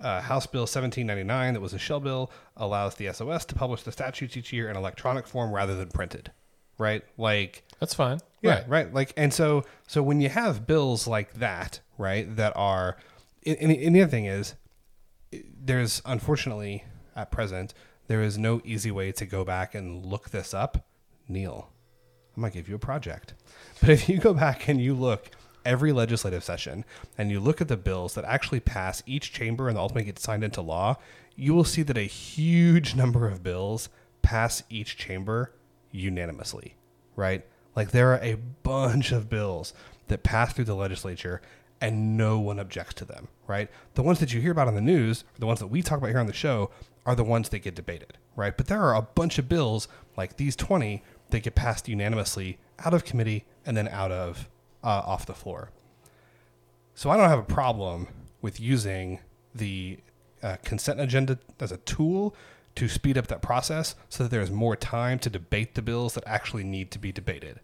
[0.00, 3.92] uh, House Bill 1799, that was a shell bill, allows the SOS to publish the
[3.92, 6.32] statutes each year in electronic form rather than printed.
[6.76, 7.04] Right?
[7.16, 8.18] Like, That's fine.
[8.40, 8.68] yeah, Right.
[8.68, 8.94] right.
[8.94, 12.96] Like, and so, so when you have bills like that, right, that are,
[13.46, 14.54] and, and and the other thing is,
[15.32, 17.72] there's unfortunately at present
[18.08, 20.84] there is no easy way to go back and look this up.
[21.28, 21.70] Neil,
[22.36, 23.34] I might give you a project,
[23.80, 25.30] but if you go back and you look
[25.64, 26.84] every legislative session
[27.16, 30.42] and you look at the bills that actually pass each chamber and ultimately get signed
[30.44, 30.96] into law,
[31.36, 33.88] you will see that a huge number of bills
[34.22, 35.52] pass each chamber
[35.90, 36.74] unanimously,
[37.16, 37.44] right?
[37.76, 39.72] Like there are a bunch of bills
[40.08, 41.40] that pass through the legislature
[41.80, 43.68] and no one objects to them, right?
[43.94, 46.10] The ones that you hear about on the news, the ones that we talk about
[46.10, 46.70] here on the show,
[47.04, 48.56] are the ones that get debated, right?
[48.56, 52.94] But there are a bunch of bills like these 20 that get passed unanimously out
[52.94, 54.48] of committee and then out of
[54.82, 55.70] uh, off the floor.
[56.94, 58.08] So I don't have a problem
[58.40, 59.20] with using
[59.54, 59.98] the
[60.42, 62.34] uh, consent agenda as a tool
[62.74, 66.24] to speed up that process so that there's more time to debate the bills that
[66.26, 67.60] actually need to be debated.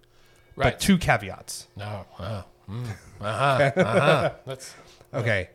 [0.57, 0.73] Right.
[0.73, 1.69] But two caveats.
[1.77, 2.05] No.
[2.19, 2.45] Wow.
[2.69, 2.85] Mm.
[3.21, 3.73] Uh-huh.
[3.77, 4.31] Uh-huh.
[4.47, 4.75] That's
[5.15, 5.51] Okay.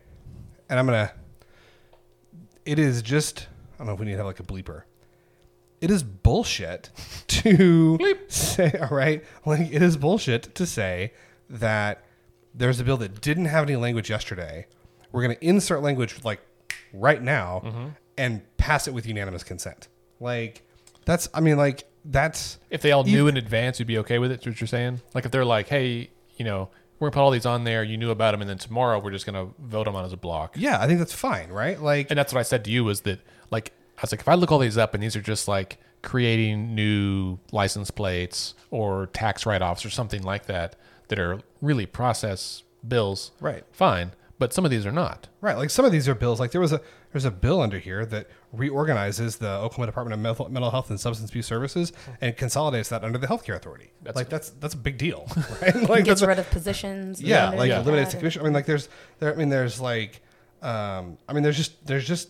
[0.68, 1.12] And I'm going to.
[2.64, 3.46] It is just.
[3.74, 4.82] I don't know if we need to have like a bleeper.
[5.84, 6.88] It is bullshit
[7.28, 9.22] to say, all right?
[9.44, 11.12] Like, it is bullshit to say
[11.50, 12.02] that
[12.54, 14.66] there's a bill that didn't have any language yesterday.
[15.12, 16.40] We're going to insert language like
[16.94, 17.88] right now mm-hmm.
[18.16, 19.88] and pass it with unanimous consent.
[20.20, 20.62] Like,
[21.04, 22.58] that's, I mean, like, that's.
[22.70, 24.40] if they all knew in advance, you'd be okay with it.
[24.40, 25.02] Is what you're saying?
[25.14, 27.82] Like if they're like, hey, you know, we're gonna put all these on there.
[27.82, 30.16] You knew about them, and then tomorrow we're just gonna vote them on as a
[30.16, 30.54] block.
[30.56, 31.80] Yeah, I think that's fine, right?
[31.80, 33.20] Like, And that's what I said to you was that
[33.50, 35.78] like I was like, if I look all these up and these are just like
[36.02, 40.76] creating new license plates or tax write offs or something like that
[41.08, 43.64] that are really process bills, Right.
[43.72, 44.12] Fine.
[44.38, 45.28] But some of these are not.
[45.40, 46.40] Right, like some of these are bills.
[46.40, 46.80] Like there was a
[47.12, 50.98] there's a bill under here that reorganizes the Oklahoma Department of Mental, Mental Health and
[50.98, 53.92] Substance Abuse Services and consolidates that under the Healthcare Authority.
[54.02, 55.26] That's- like that's that's a big deal,
[55.62, 55.74] right?
[55.76, 57.22] Like Gets that's a- rid of positions.
[57.22, 57.80] yeah, like Yeah.
[57.80, 58.42] eliminates the commission.
[58.42, 58.88] I mean, like there's
[59.20, 59.32] there.
[59.32, 60.20] I mean, there's like,
[60.62, 62.28] um, I mean, there's just there's just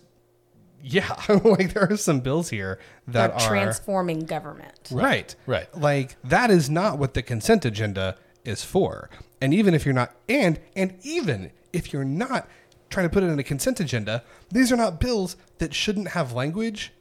[0.84, 4.90] yeah, like there are some bills here They're that are transforming government.
[4.90, 5.34] Right.
[5.46, 5.74] Right.
[5.76, 9.08] Like that is not what the consent agenda is for.
[9.40, 12.48] And even if you're not and and even if you're not
[12.90, 16.32] trying to put it in a consent agenda, these are not bills that shouldn't have
[16.32, 16.92] language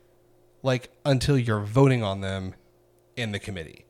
[0.63, 2.55] like until you're voting on them
[3.17, 3.85] in the committee.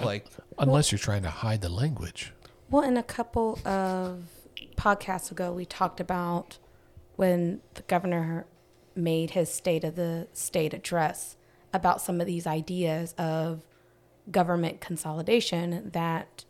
[0.00, 0.26] Like
[0.56, 2.32] Unless you're trying to hide the language.
[2.70, 4.22] Well, in a couple of
[4.76, 6.58] podcasts ago, we talked about
[7.16, 8.46] when the governor
[8.94, 11.36] made his state of the state address
[11.72, 13.64] about some of these ideas of
[14.30, 16.44] government consolidation that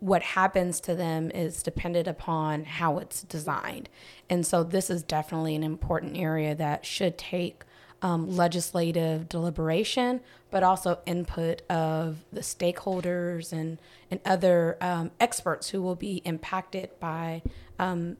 [0.00, 3.88] what happens to them is dependent upon how it's designed.
[4.28, 7.64] And so this is definitely an important area that should take
[8.02, 15.80] um, legislative deliberation, but also input of the stakeholders and, and other um, experts who
[15.80, 17.40] will be impacted by
[17.78, 18.18] um,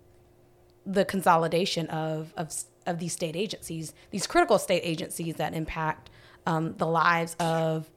[0.87, 2.51] the consolidation of, of,
[2.87, 6.11] of these state agencies, these critical state agencies that impact
[6.47, 7.91] um, the lives of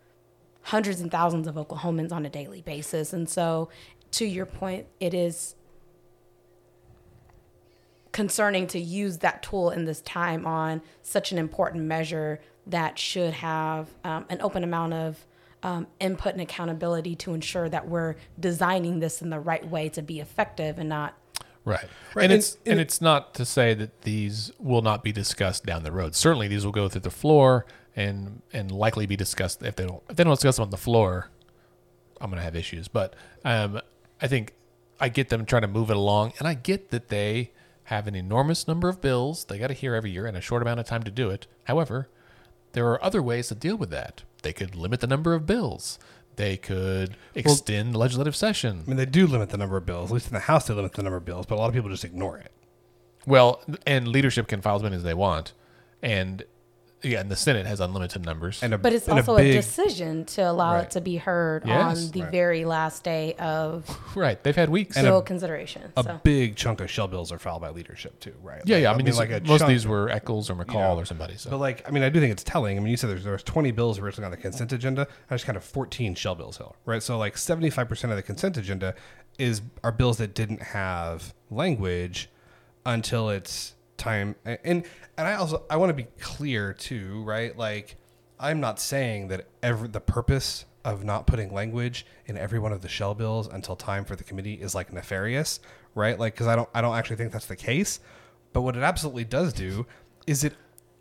[0.63, 3.13] hundreds and thousands of Oklahomans on a daily basis.
[3.13, 3.69] And so,
[4.11, 5.55] to your point, it is
[8.11, 13.33] concerning to use that tool in this time on such an important measure that should
[13.33, 15.25] have um, an open amount of
[15.63, 20.01] um, input and accountability to ensure that we're designing this in the right way to
[20.01, 21.15] be effective and not
[21.67, 21.89] Right.
[22.15, 25.11] Right, And and- it's and and it's not to say that these will not be
[25.11, 26.15] discussed down the road.
[26.15, 30.01] Certainly these will go through the floor and and likely be discussed if they don't
[30.09, 31.29] if they don't discuss them on the floor,
[32.21, 32.87] I'm gonna have issues.
[32.87, 33.81] But um
[34.21, 34.53] I think
[34.99, 37.51] I get them trying to move it along and I get that they
[37.85, 40.79] have an enormous number of bills they gotta hear every year in a short amount
[40.79, 41.47] of time to do it.
[41.65, 42.07] However,
[42.71, 44.23] there are other ways to deal with that.
[44.41, 45.99] They could limit the number of bills.
[46.37, 48.83] They could extend the legislative session.
[48.85, 50.11] I mean, they do limit the number of bills.
[50.11, 51.73] At least in the House, they limit the number of bills, but a lot of
[51.73, 52.51] people just ignore it.
[53.25, 55.53] Well, and leadership can file as many as they want,
[56.01, 56.43] and
[57.03, 58.61] yeah, and the Senate has unlimited numbers.
[58.63, 60.83] And a, but it's and also a, big, decision to allow Right.
[60.85, 62.05] it to be heard Yes.
[62.05, 62.31] on the Right.
[62.31, 64.97] very last day of right, they've had weeks.
[64.99, 68.61] full consideration a so big chunk of shell bills are filed by leadership too, right?
[68.65, 68.91] yeah, Like, yeah.
[68.91, 71.37] I mean, these- like a most of these were Echols or McCall know, or somebody.
[71.37, 72.77] So But like, I mean, I do think it's telling.
[72.77, 75.07] I mean, you said there's there was 20 bills originally on the consent agenda.
[75.29, 77.03] I just kind of 14 shell bills here, right?
[77.03, 78.95] So like 75 percent of the consent agenda
[79.37, 82.29] is are bills that didn't have language
[82.85, 84.35] until it's time.
[84.45, 84.83] And
[85.17, 87.57] and I also I want to be clear too, right?
[87.57, 87.95] Like,
[88.39, 92.81] I'm not saying that every the purpose of not putting language in every one of
[92.81, 95.59] the shell bills until time for the committee is like nefarious,
[95.95, 96.17] right?
[96.17, 97.99] Like, because I don't I don't actually think that's the case.
[98.53, 99.85] But what it absolutely does do
[100.25, 100.53] is it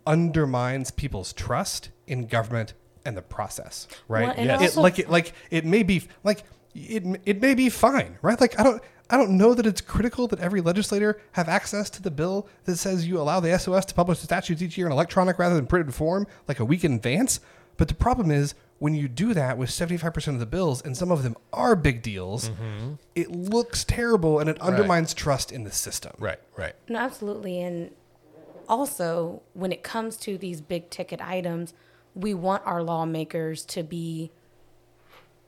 [0.05, 2.73] undermines people's trust in government
[3.05, 4.35] and the process, right?
[4.37, 4.75] Well, Yes.
[4.75, 6.43] It, like it, like it may be like
[6.75, 8.39] it, it may be fine, right?
[8.39, 12.01] Like I don't I don't know that it's critical that every legislator have access to
[12.01, 14.91] the bill that says you allow the SOS to publish the statutes each year in
[14.91, 17.39] electronic rather than printed form, like a week in advance.
[17.77, 21.11] But the problem is when you do that with 75% of the bills, and some
[21.11, 22.93] of them are big deals, mm-hmm.
[23.15, 26.13] it looks terrible and it undermines trust in the system.
[26.19, 26.73] right, right.
[26.87, 27.61] No, absolutely.
[27.61, 27.91] And
[28.67, 31.73] also, when it comes to these big ticket items,
[32.13, 34.31] we want our lawmakers to be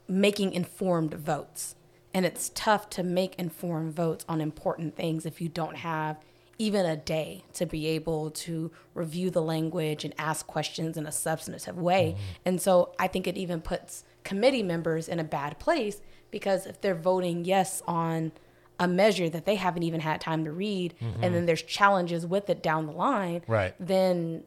[0.08, 1.76] making informed votes.
[2.14, 6.18] And it's tough to make informed votes on important things if you don't have
[6.58, 11.12] even a day to be able to review the language and ask questions in a
[11.12, 12.16] substantive way.
[12.16, 12.24] Mm-hmm.
[12.46, 16.82] And so I think it even puts committee members in a bad place because if
[16.82, 18.34] they're voting yes on
[18.80, 21.34] a measure that they haven't even had time to read and mm-hmm.
[21.34, 23.74] then there's challenges with it down the line, Right.
[23.80, 24.44] then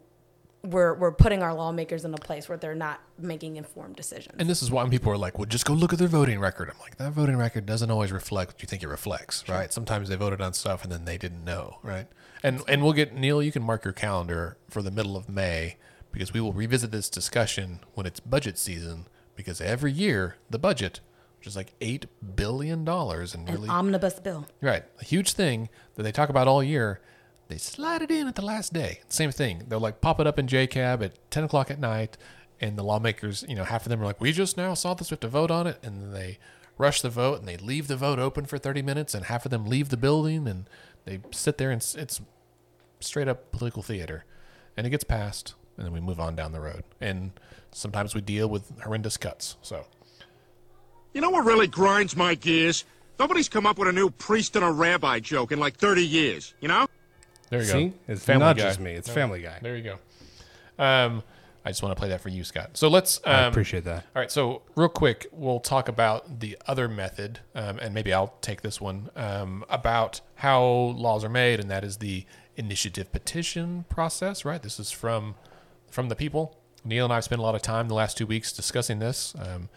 [0.65, 4.37] we're we're putting our lawmakers in a place where they're not making informed decisions.
[4.39, 6.71] And this is why people are like, "Well, just go look at their voting record."
[6.71, 9.73] I'm like, that voting record doesn't always reflect what you think it reflects, right?
[9.73, 12.07] Sometimes they voted on stuff and then they didn't know, right?
[12.43, 13.43] And and we'll get Neil.
[13.43, 15.77] You can mark your calendar for the middle of May
[16.13, 19.07] because we will revisit this discussion when it's budget season.
[19.35, 21.01] Because every year the budget,
[21.39, 24.47] which is like eight billion dollars, and An really omnibus bill.
[24.61, 24.85] Right.
[25.01, 27.01] A huge thing that they talk about all year.
[27.49, 29.01] They slide it in at the last day.
[29.09, 29.65] Same thing.
[29.69, 32.17] They'll like pop it up in JCAB at 10 o'clock at night.
[32.61, 35.11] And the lawmakers, you know, half of them are like, we just now saw this.
[35.11, 35.79] We have to vote on it.
[35.83, 36.39] And then they
[36.79, 39.15] rush the vote and they leave the vote open for 30 minutes.
[39.15, 40.69] And half of them leave the building and
[41.05, 42.21] they sit there and it's
[43.01, 44.25] straight up political theater.
[44.77, 45.55] And it gets passed.
[45.77, 46.85] And then we move on down the road.
[47.01, 47.33] And
[47.73, 49.57] sometimes we deal with horrendous cuts.
[49.63, 49.85] So,
[51.13, 52.85] You know what really grinds my gears?
[53.19, 56.55] Nobody's come up with a new priest and a rabbi joke in like 30 years,
[56.61, 56.87] you know?
[57.53, 57.89] There you See?
[57.89, 57.95] go.
[58.09, 58.63] It's Family not Guy.
[58.63, 59.59] just me, it's Family Guy.
[59.61, 59.99] There you go.
[60.83, 61.23] Um,
[61.65, 62.71] I just want to play that for you, Scott.
[62.73, 63.19] So let's.
[63.25, 64.07] Um, I appreciate that.
[64.17, 68.35] All right, so real quick, we'll talk about the other method, um, and maybe I'll
[68.41, 72.25] take this one um, about how laws are made, and that is the
[72.57, 74.45] initiative petition process.
[74.47, 75.35] Right, this is from
[75.91, 76.59] from the people.
[76.85, 79.35] Neil and I have spent a lot of time the last two weeks discussing this,
[79.39, 79.69] um,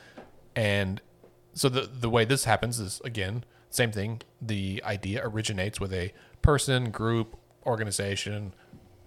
[0.55, 1.01] and
[1.53, 4.21] so the the way this happens is again same thing.
[4.41, 7.35] The idea originates with a person, group,
[7.65, 8.53] organization,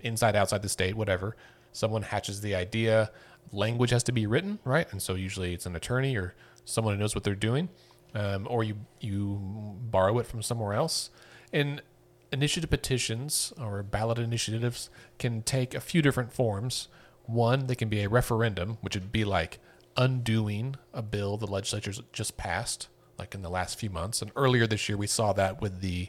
[0.01, 1.37] inside, outside the state, whatever.
[1.73, 3.11] Someone hatches the idea.
[3.53, 4.91] Language has to be written, right?
[4.93, 7.69] And so usually it's an attorney or someone who knows what they're doing,
[8.15, 9.41] um, or you you
[9.91, 11.11] borrow it from somewhere else.
[11.53, 11.83] And
[12.31, 16.89] initiative petitions or ballot initiatives can take a few different forms.
[17.25, 19.59] One, they can be a referendum, which would be like
[19.97, 24.23] undoing a bill the legislature's just passed, like in the last few months.
[24.23, 26.09] And earlier this year, we saw that with the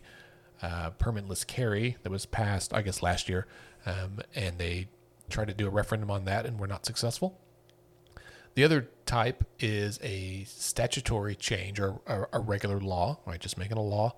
[0.61, 3.47] uh, permitless carry that was passed, I guess, last year.
[3.85, 4.87] Um, and they
[5.29, 7.39] tried to do a referendum on that and were not successful.
[8.55, 13.39] The other type is a statutory change or a, a regular law, right?
[13.39, 14.15] Just making a law.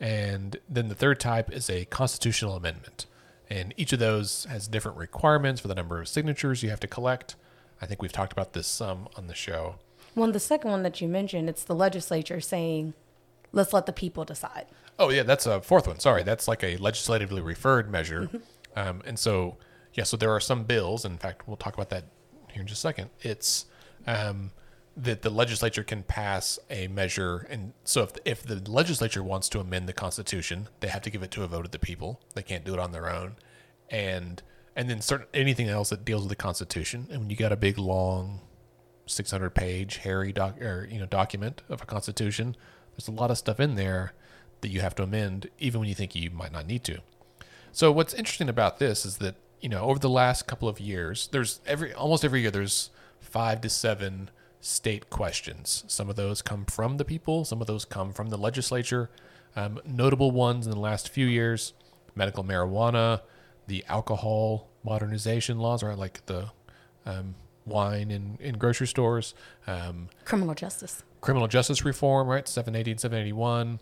[0.00, 3.06] And then the third type is a constitutional amendment.
[3.50, 6.86] And each of those has different requirements for the number of signatures you have to
[6.86, 7.36] collect.
[7.80, 9.76] I think we've talked about this some on the show.
[10.14, 12.94] Well, the second one that you mentioned, it's the legislature saying,
[13.52, 14.66] let's let the people decide.
[14.98, 15.98] Oh yeah, that's a fourth one.
[16.00, 18.28] Sorry, that's like a legislatively referred measure,
[18.76, 19.56] um, and so
[19.94, 21.04] yeah, so there are some bills.
[21.04, 22.04] In fact, we'll talk about that
[22.50, 23.10] here in just a second.
[23.20, 23.66] It's
[24.06, 24.50] um,
[24.96, 29.60] that the legislature can pass a measure, and so if if the legislature wants to
[29.60, 32.20] amend the Constitution, they have to give it to a vote of the people.
[32.34, 33.36] They can't do it on their own,
[33.90, 34.42] and
[34.76, 37.06] and then certain anything else that deals with the Constitution.
[37.10, 38.40] And when you got a big long
[39.06, 42.56] 600 page hairy doc or you know document of a constitution
[42.96, 44.12] there's a lot of stuff in there
[44.60, 46.98] that you have to amend even when you think you might not need to.
[47.72, 51.28] So what's interesting about this is that you know over the last couple of years
[51.32, 52.90] there's every almost every year there's
[53.20, 54.30] five to seven
[54.60, 55.84] state questions.
[55.88, 59.10] Some of those come from the people some of those come from the legislature.
[59.54, 61.74] Um, notable ones in the last few years
[62.14, 63.20] medical marijuana
[63.66, 66.50] the alcohol modernization laws right like the
[67.04, 67.34] um,
[67.66, 69.34] wine in, in grocery stores,
[69.66, 71.02] um, Criminal justice.
[71.22, 72.46] Criminal justice reform, right?
[72.46, 73.80] 780 and 781.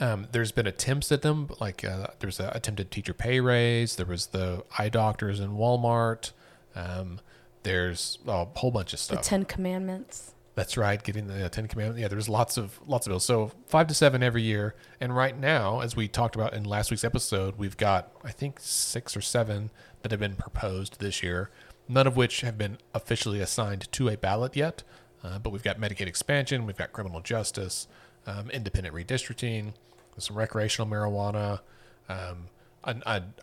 [0.00, 3.96] Um, there's been attempts at them, like uh, there's an attempted teacher pay raise.
[3.96, 6.32] There was the eye doctors in Walmart.
[6.76, 7.20] Um,
[7.64, 9.22] there's a whole bunch of stuff.
[9.22, 9.28] The.
[9.28, 10.34] Ten Commandments.
[10.54, 12.00] That's right, getting the uh, Ten Commandments.
[12.00, 13.24] Yeah, there's lots of lots of bills.
[13.24, 14.76] So five to seven every year.
[15.00, 18.58] And right now, as we talked about in last week's episode, we've got I think
[18.60, 19.70] six or seven
[20.02, 21.50] that have been proposed this year.
[21.88, 24.84] None of which have been officially assigned to a ballot yet.
[25.22, 27.88] Uh, but we've got Medicaid expansion, we've got criminal justice,
[28.26, 29.72] um, independent redistricting,
[30.18, 31.60] some recreational marijuana,
[32.08, 32.48] um,
[32.84, 33.34] an, an,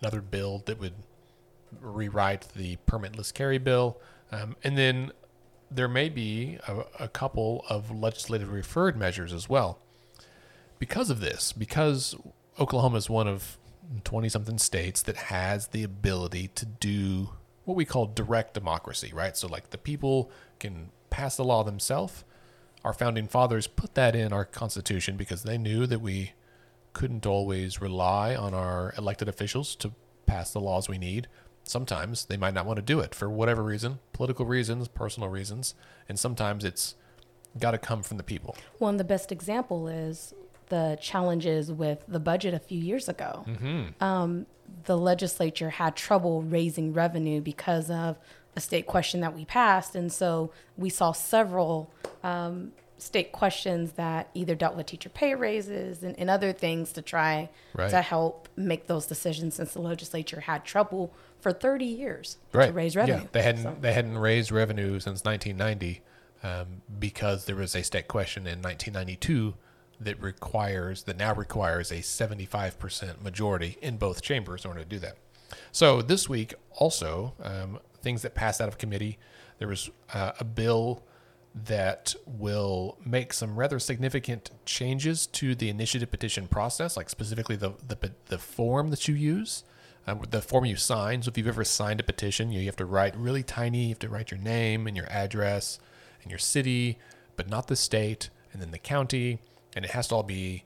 [0.00, 0.94] another bill that would
[1.80, 3.98] rewrite the permitless carry bill,
[4.32, 5.12] um, and then
[5.70, 9.78] there may be a, a couple of legislative referred measures as well.
[10.78, 12.14] Because of this, because
[12.58, 13.58] Oklahoma is one of
[14.04, 17.30] 20 something states that has the ability to do
[17.64, 19.36] what we call direct democracy, right?
[19.36, 22.24] So, like the people can pass the law themselves.
[22.84, 26.32] Our founding fathers put that in our Constitution because they knew that we
[26.92, 29.92] couldn't always rely on our elected officials to
[30.26, 31.28] pass the laws we need.
[31.64, 35.74] Sometimes they might not want to do it for whatever reason, political reasons, personal reasons,
[36.08, 36.94] and sometimes it's
[37.58, 38.56] got to come from the people.
[38.78, 40.32] One of the best example is
[40.68, 43.44] the challenges with the budget a few years ago.
[44.00, 44.46] Um,
[44.84, 48.18] the legislature had trouble raising revenue because of
[48.56, 51.90] a state question that we passed, and so we saw several
[52.22, 57.02] um, state questions that either dealt with teacher pay raises and, and other things to
[57.02, 57.90] try Right.
[57.90, 62.96] to help make those decisions since the legislature had trouble for 30 years to raise
[62.96, 63.20] revenue.
[63.20, 66.02] Yeah, they hadn't So- they hadn't raised revenue since 1990
[66.42, 69.54] um, because there was a state question in 1992
[70.00, 74.98] that requires that now requires a 75% majority in both chambers in order to do
[74.98, 75.16] that.
[75.72, 79.18] So this week also um, things that passed out of committee.
[79.58, 81.02] There was uh, a bill
[81.54, 87.72] that will make some rather significant changes to the initiative petition process, like specifically the
[87.86, 89.64] the, the form that you use,
[90.06, 91.22] um, the form you sign.
[91.22, 93.84] So if you've ever signed a petition, you, you have to write really tiny.
[93.84, 95.80] You have to write your name and your address
[96.22, 96.98] and your city,
[97.36, 99.40] but not the state, and then the county,
[99.74, 100.64] and it has to all be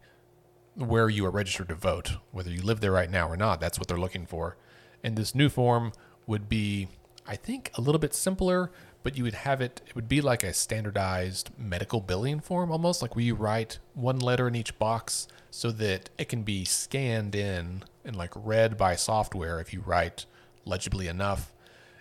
[0.74, 3.60] where you are registered to vote, whether you live there right now or not.
[3.60, 4.56] That's what they're looking for.
[5.04, 5.92] And this new form
[6.26, 6.88] would be,
[7.26, 8.70] I think, a little bit simpler,
[9.02, 13.02] but you would have it, it would be like a standardized medical billing form almost,
[13.02, 17.34] like where you write one letter in each box so that it can be scanned
[17.34, 20.26] in and like read by software if you write
[20.64, 21.52] legibly enough.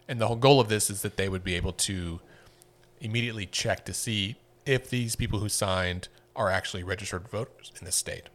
[0.08, 2.20] And the whole goal of this is that they would be able to
[3.00, 7.92] immediately check to see if these people who signed are actually registered voters in the
[7.92, 8.30] state.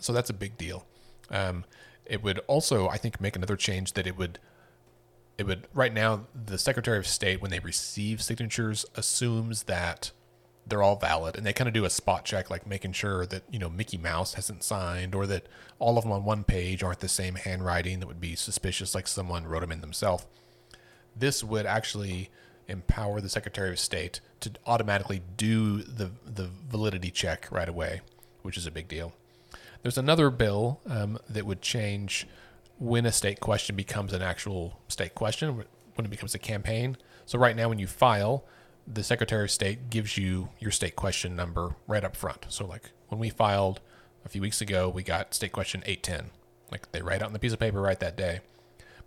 [0.00, 0.86] So that's a big deal.
[1.30, 1.64] Um,
[2.06, 4.38] it would also, I think, make another change that it would,
[5.40, 10.10] it would right now the Secretary of State when they receive signatures assumes that
[10.66, 13.44] they're all valid, and they kind of do a spot check, like making sure that
[13.50, 15.46] you know Mickey Mouse hasn't signed, or that
[15.78, 19.08] all of them on one page aren't the same handwriting that would be suspicious, like
[19.08, 20.26] someone wrote them in themselves.
[21.16, 22.28] This would actually
[22.68, 28.02] empower the Secretary of State to automatically do the the validity check right away,
[28.42, 29.14] which is a big deal.
[29.80, 32.26] There's another bill um, that would change
[32.80, 35.64] when a state question becomes an actual state question,
[35.94, 36.96] when it becomes a campaign.
[37.26, 38.44] So right now, when you file,
[38.86, 42.46] the Secretary of State gives you your state question number right up front.
[42.48, 43.80] So like when we filed
[44.24, 46.30] a few weeks ago, we got state question 810.
[46.72, 48.40] Like they write out on the piece of paper right that day.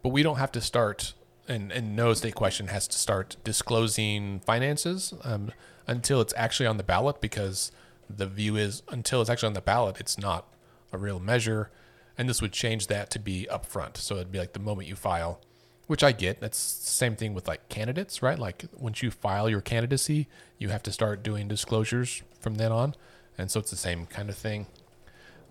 [0.04, 1.14] But we don't have to start,
[1.48, 5.52] and, and no state question has to start disclosing finances um,
[5.88, 7.72] until it's actually on the ballot because
[8.10, 10.46] the view is until it's actually on the ballot, it's not
[10.92, 11.72] a real measure.
[12.18, 13.97] And this would change that to be upfront.
[13.97, 15.41] So it'd be like the moment you file,
[15.88, 16.39] which I get.
[16.39, 18.38] That's same thing with like candidates, right?
[18.38, 20.28] Like once you file your candidacy,
[20.59, 22.95] you have to start doing disclosures from then on.
[23.38, 24.68] and so it's the same kind of thing.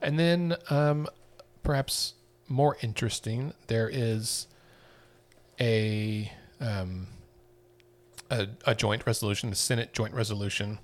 [0.01, 1.09] And then, um,
[1.63, 2.15] perhaps
[2.49, 4.47] more interesting, there is
[5.61, 7.09] a um,
[8.31, 10.79] a, a joint resolution, the Senate joint resolution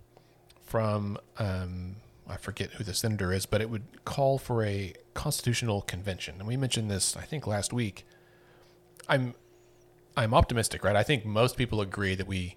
[0.66, 1.96] from um,
[2.28, 6.36] I forget who the senator is, but it would call for a constitutional convention.
[6.38, 8.04] And we mentioned this, I think, last week.
[9.08, 9.34] I'm
[10.16, 10.96] I'm optimistic, right?
[10.96, 12.56] I think most people agree that we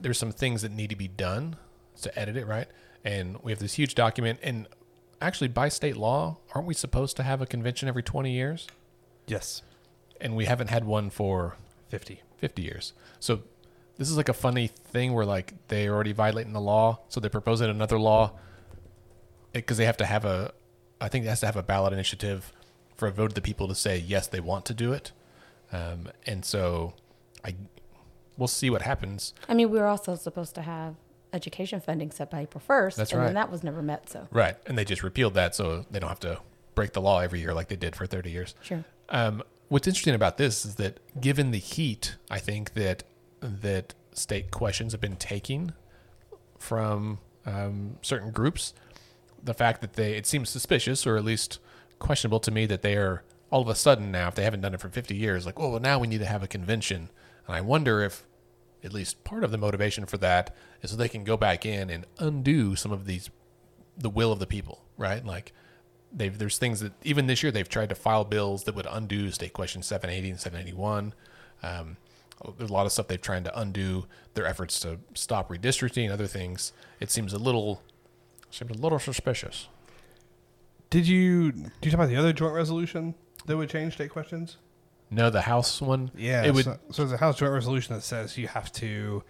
[0.00, 1.56] there's some things that need to be done
[2.02, 2.68] to edit it, right?
[3.04, 4.66] And we have this huge document, and
[5.20, 8.66] actually, by state law, aren't we supposed to have a convention every 20 years?
[9.26, 9.62] Yes.
[10.20, 11.56] And we haven't had one for
[11.88, 12.22] 50.
[12.38, 12.92] 50 years.
[13.20, 13.40] So
[13.96, 17.30] this is like a funny thing where like they're already violating the law, so they're
[17.30, 18.32] proposing another law
[19.52, 20.52] because they have to have a,
[21.00, 22.52] I think it has to have a ballot initiative
[22.96, 25.12] for a vote of the people to say yes they want to do it,
[25.72, 26.94] um, and so
[27.44, 27.54] I,
[28.36, 29.34] we'll see what happens.
[29.48, 30.96] I mean, we were also supposed to have
[31.32, 33.26] education funding set by April 1st, That's and right.
[33.26, 34.10] then that was never met.
[34.10, 36.40] So, Right, and they just repealed that so they don't have to
[36.74, 38.54] break the law every year like they did for 30 years.
[38.62, 38.84] sure.
[39.08, 43.04] Um, what's interesting about this is that given the heat, I think that
[43.40, 45.72] that state questions have been taking
[46.58, 48.74] from um, certain groups,
[49.42, 51.58] the fact that they it seems suspicious or at least
[51.98, 54.74] questionable to me that they are all of a sudden now if they haven't done
[54.74, 57.10] it for 50 years like oh well now we need to have a convention.
[57.46, 58.26] And i wonder if
[58.82, 61.90] at least part of the motivation for that is so they can go back in
[61.90, 63.30] and undo some of these
[63.96, 65.24] the will of the people right?
[65.24, 65.52] Like
[66.12, 69.30] they've there's things that even this year they've tried to file bills that would undo
[69.30, 71.14] state question 780 and 781
[71.62, 71.96] um,
[72.58, 76.12] there's a lot of stuff they've tried to undo their efforts to stop redistricting and
[76.12, 76.72] other things.
[76.98, 77.82] It seems a little
[78.50, 79.68] seems a little suspicious
[80.90, 83.14] Did you do you talk about the other joint resolution
[83.46, 84.56] that would change state questions?
[85.10, 86.44] no the house one Yeah.
[86.44, 89.22] it would so, so there's a House joint resolution that says you have to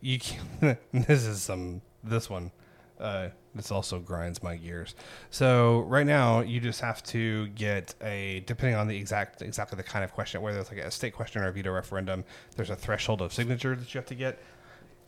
[0.00, 2.50] you can, this is some this one
[3.00, 4.94] uh this also grinds my gears.
[5.28, 9.82] So right now you just have to get a depending on the exact exactly the
[9.82, 12.24] kind of question whether it's like a state question or a veto referendum,
[12.56, 14.38] there's a threshold of signatures that you have to get.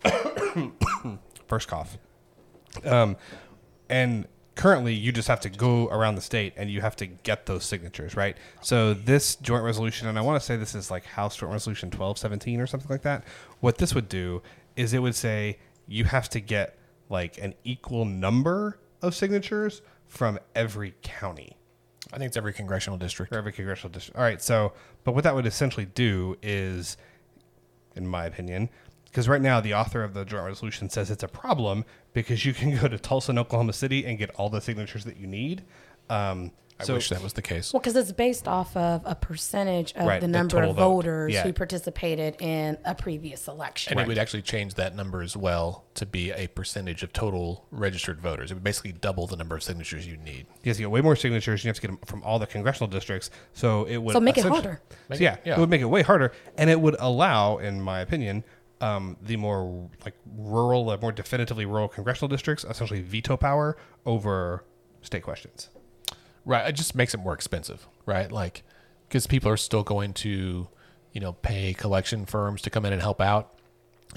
[1.49, 1.97] First cough.
[2.85, 3.17] Um,
[3.95, 4.27] and
[4.57, 7.65] currently, you just have to go around the state and you have to get those
[7.65, 8.37] signatures, right?
[8.61, 11.93] So this joint resolution, and I want to say this is like House Joint Resolution
[11.93, 13.23] twelve seventeen or something like that.
[13.61, 14.43] What this would do
[14.75, 16.77] is it would say you have to get
[17.09, 21.57] like an equal number of signatures from every county
[22.13, 24.19] i think it's every congressional district for every congressional district.
[24.19, 24.73] All right, so
[25.05, 26.97] but what that would essentially do is,
[27.95, 28.71] in my opinion,
[29.15, 31.85] because right now the author of the joint resolution says it's a problem
[32.15, 35.17] because you can go to Tulsa and Oklahoma City and get all the signatures that
[35.19, 35.63] you need.
[36.11, 36.51] Um,
[36.81, 39.93] i so wish that was the case Well, because it's based off of a percentage
[39.95, 40.83] of Right, the the number total of vote.
[40.89, 41.45] voters Yeah.
[41.45, 43.93] who participated in a previous election.
[43.93, 47.65] and it would actually change that number as well to be a percentage of total
[47.71, 50.91] registered voters it would basically double the number of signatures you need Yes, you get
[50.91, 51.63] way more signatures.
[51.63, 53.31] You have to get them from all the congressional districts.
[53.53, 54.81] So it would So make it essentially- harder.
[55.13, 55.55] So yeah, yeah.
[55.55, 58.43] it would make it way harder, and it would allow, in my opinion,
[58.85, 64.63] um, the more like rural, more definitively rural congressional districts essentially veto power over
[65.01, 65.71] state questions.
[66.45, 66.69] Right.
[66.69, 68.31] It just makes it more expensive, right?
[68.31, 68.63] Like,
[69.09, 70.69] because people are still going to,
[71.13, 73.59] you know, pay collection firms to come in and help out.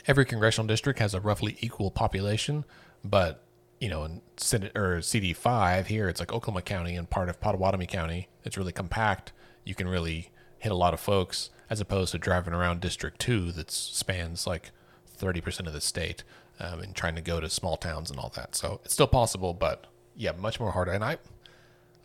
[0.06, 2.66] Every congressional district has a roughly equal population,
[3.06, 3.46] but
[3.80, 7.40] you know, in Senate or CD five here, it's like Oklahoma County and part of
[7.40, 8.28] Pottawatomie County.
[8.44, 9.32] It's really compact.
[9.64, 13.52] You can really hit a lot of folks, as opposed to driving around District two
[13.54, 14.72] that spans like
[15.06, 16.24] thirty percent of the state
[16.60, 18.56] um, and trying to go to small towns and all that.
[18.56, 19.86] So it's still possible, but
[20.16, 20.92] yeah, much more harder.
[20.92, 21.18] And I, I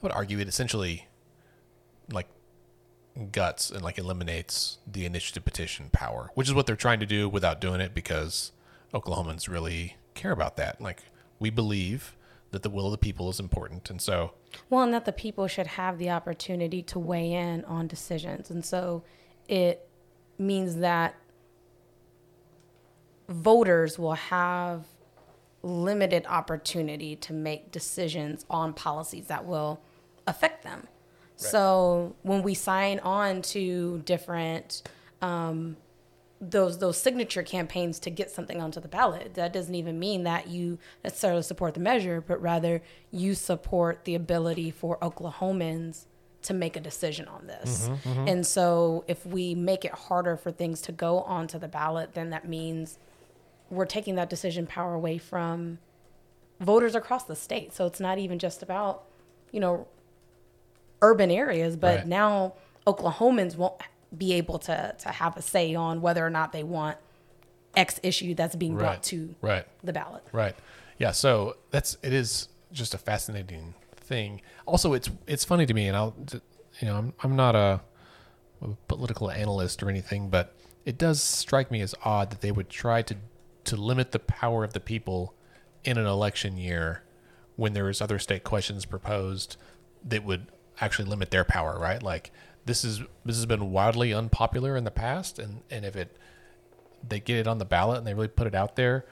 [0.03, 1.07] would argue it essentially
[2.11, 2.29] like
[3.31, 7.29] guts and like eliminates the initiative petition power, which is what they're trying to do
[7.29, 8.53] without doing it because
[8.93, 10.81] Oklahomans really care about that.
[10.81, 11.03] Like
[11.39, 12.17] we believe
[12.53, 14.33] that the will of the people is important, and so
[14.71, 18.51] Well, and that the people should have the opportunity to weigh in on decisions.
[18.51, 19.03] And so
[19.49, 19.89] it
[20.39, 21.15] means that
[23.29, 24.85] voters will have
[25.63, 29.81] limited opportunity to make decisions on policies that will
[30.27, 30.89] affect them.
[31.37, 34.83] So when we sign on to different
[35.21, 35.77] um,
[36.43, 39.35] those those signature campaigns to get something onto the ballot.
[39.35, 42.83] That doesn't even mean that you necessarily support the measure, but rather
[43.13, 46.07] you support the ability for Oklahomans
[46.43, 47.89] to make a decision on this.
[47.89, 48.29] Mm-hmm, mm-hmm.
[48.29, 52.31] And so if we make it harder for things to go onto the ballot, then
[52.31, 52.99] that means
[53.71, 55.79] we're taking that decision power away from
[56.59, 57.73] voters across the state.
[57.73, 59.05] So it's not even just about,
[59.53, 59.87] you know,
[61.01, 62.07] urban areas, but Right.
[62.09, 63.75] now Oklahomans won't
[64.17, 66.99] be able to to have a say on whether or not they want
[67.75, 70.23] X issue that's being right, brought to right, the ballot.
[70.33, 70.55] right.
[70.99, 74.41] Yeah, so that's it is just a fascinating thing.
[74.67, 76.15] Also, it's it's funny to me, and I'll
[76.81, 77.81] you know I'm I'm not a,
[78.61, 80.55] a political analyst or anything, but
[80.85, 83.17] it does strike me as odd that they would try to
[83.65, 85.35] to limit the power of the people
[85.85, 87.03] in an election year
[87.57, 89.57] when there is other state questions proposed
[90.05, 90.47] that would
[90.81, 92.03] actually limit their power, right?
[92.03, 92.33] Like
[92.65, 96.17] this is this has been wildly unpopular in the past, and and if it
[97.07, 99.05] they get it on the ballot and they really put it out there,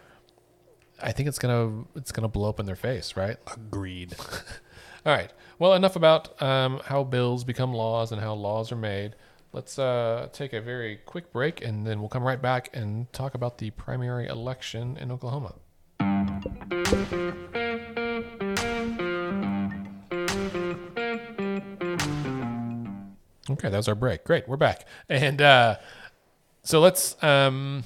[1.02, 3.36] I think it's gonna it's gonna blow up in their face, right?
[3.52, 4.14] Agreed.
[5.06, 5.32] All right.
[5.58, 9.14] Well, enough about um, how bills become laws and how laws are made.
[9.52, 13.34] Let's uh, take a very quick break, and then we'll come right back and talk
[13.34, 15.54] about the primary election in Oklahoma.
[23.52, 24.22] Okay, that was our break.
[24.24, 25.76] Great, we're back, and uh,
[26.62, 27.82] so let's um,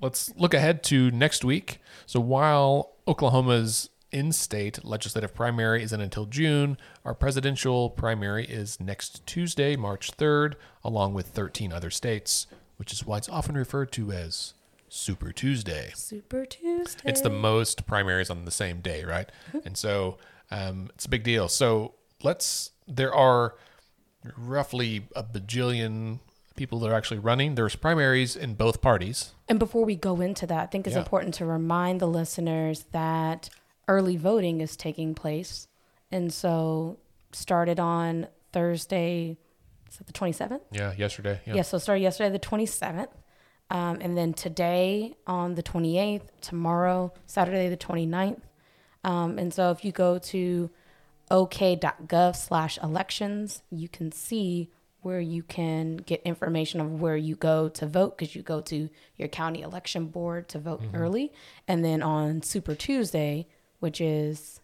[0.00, 1.80] let's look ahead to next week.
[2.06, 9.76] So while Oklahoma's in-state legislative primary isn't until June, our presidential primary is next Tuesday,
[9.76, 14.54] March 3rd, along with 13 other states, which is why it's often referred to as
[14.88, 15.92] Super Tuesday.
[15.94, 17.02] Super Tuesday.
[17.04, 19.30] It's the most primaries on the same day, right?
[19.64, 20.16] and so
[20.50, 21.48] um, it's a big deal.
[21.48, 22.70] So let's.
[22.88, 23.54] There are
[24.36, 26.20] roughly a bajillion
[26.56, 27.54] people that are actually running.
[27.54, 29.32] There's primaries in both parties.
[29.48, 31.00] And before we go into that, I think it's Yeah.
[31.02, 33.48] important to remind the listeners that
[33.88, 35.68] early voting is taking place.
[36.12, 36.98] And so
[37.32, 39.38] started on Thursday,
[39.88, 40.60] is that the 27th?
[40.70, 41.40] Yeah, yesterday.
[41.46, 41.54] Yeah.
[41.54, 43.08] Yeah, so started yesterday, the 27th.
[43.70, 48.40] Um, and then today on the 28th, tomorrow, Saturday, the 29th.
[49.04, 50.70] Um, and so if you go to
[51.30, 54.70] ok.gov slash elections, you can see
[55.02, 58.88] where you can get information of where you go to vote because you go to
[59.16, 60.96] your county election board to vote mm-hmm.
[60.96, 61.32] early.
[61.66, 63.46] And then on Super Tuesday,
[63.78, 64.60] which is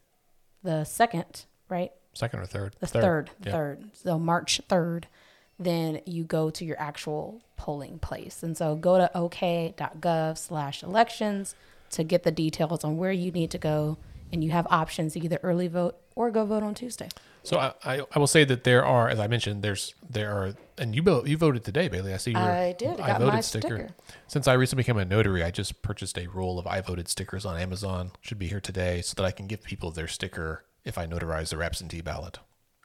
[0.63, 1.93] the second, right?
[2.13, 2.77] Second or third?
[2.81, 3.57] the third, the Yeah.
[3.57, 5.09] third, so March third,
[5.59, 8.43] then you go to your actual polling place.
[8.43, 11.55] And so go to ok.gov slash elections
[11.91, 13.97] to get the details on where you need to go.
[14.37, 17.09] And you have options to either early vote or go vote on Tuesday.
[17.43, 20.53] So I, I, I will say that there are, as I mentioned, there's there are,
[20.77, 22.13] and you vo- you voted today, Bailey.
[22.13, 23.01] I see your I did.
[23.01, 23.89] I got my sticker.
[24.27, 27.47] Since I recently became a notary, I just purchased a roll of I voted stickers
[27.47, 28.11] on Amazon.
[28.21, 31.49] Should be here today, so that I can give people their sticker if I notarize
[31.49, 32.41] their absentee ballot.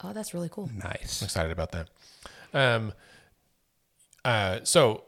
[0.06, 0.70] Oh, that's really cool.
[0.74, 1.22] Nice.
[1.22, 1.89] I'm excited about that.
[2.54, 2.93] Um,
[4.24, 5.04] uh, so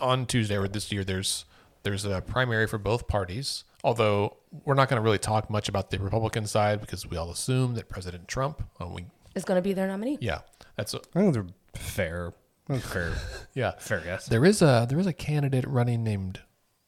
[0.00, 1.46] on Tuesday or this year, there's
[1.82, 3.64] there's a primary for both parties.
[3.84, 7.30] Although we're not going to really talk much about the Republican side because we all
[7.30, 10.18] assume that President Trump, uh, we Is going to be their nominee.
[10.20, 10.40] yeah,
[10.76, 12.32] that's a, I think they're fair.
[12.68, 13.12] That's fair.
[13.54, 13.72] yeah.
[13.78, 14.26] fair guess.
[14.26, 16.40] There is a there is a candidate running named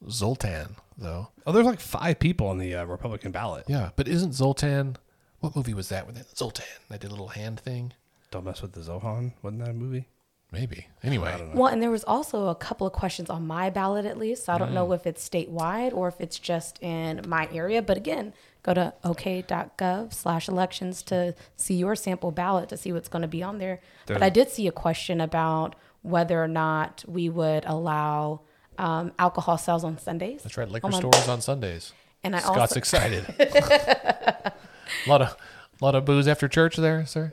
[0.08, 1.28] Zoltan though.
[1.46, 3.64] Oh, there's like five people on the uh, Republican ballot.
[3.68, 4.96] Yeah, but isn't Zoltan?
[5.40, 6.06] What movie was that?
[6.06, 7.92] With that Zoltan, that did a little hand thing.
[8.30, 9.32] Don't mess with the Zohan.
[9.42, 10.06] Wasn't that a movie?
[10.54, 10.86] Maybe.
[11.02, 14.44] Anyway, Well, and there was also a couple of questions on my ballot at least.
[14.44, 17.82] So I don't know if it's statewide or if it's just in my area.
[17.82, 18.32] But again,
[18.62, 23.28] go to ok.gov slash elections to see your sample ballot to see what's going to
[23.28, 23.80] be on there.
[24.06, 28.40] But I did see a question about whether or not we would allow
[28.78, 30.42] um, alcohol sales on Sundays.
[30.42, 30.68] that's right.
[30.68, 31.92] Liquor on my- stores on Sundays.
[32.22, 33.24] And I Scott's also excited.
[33.38, 34.52] a
[35.06, 35.36] lot of
[35.80, 37.32] lot of booze after church there, sir.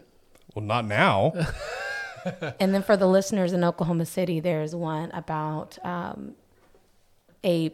[0.54, 1.32] Well, not now.
[2.60, 6.36] And then for the listeners in Oklahoma City, there's one about um,
[7.44, 7.72] a, I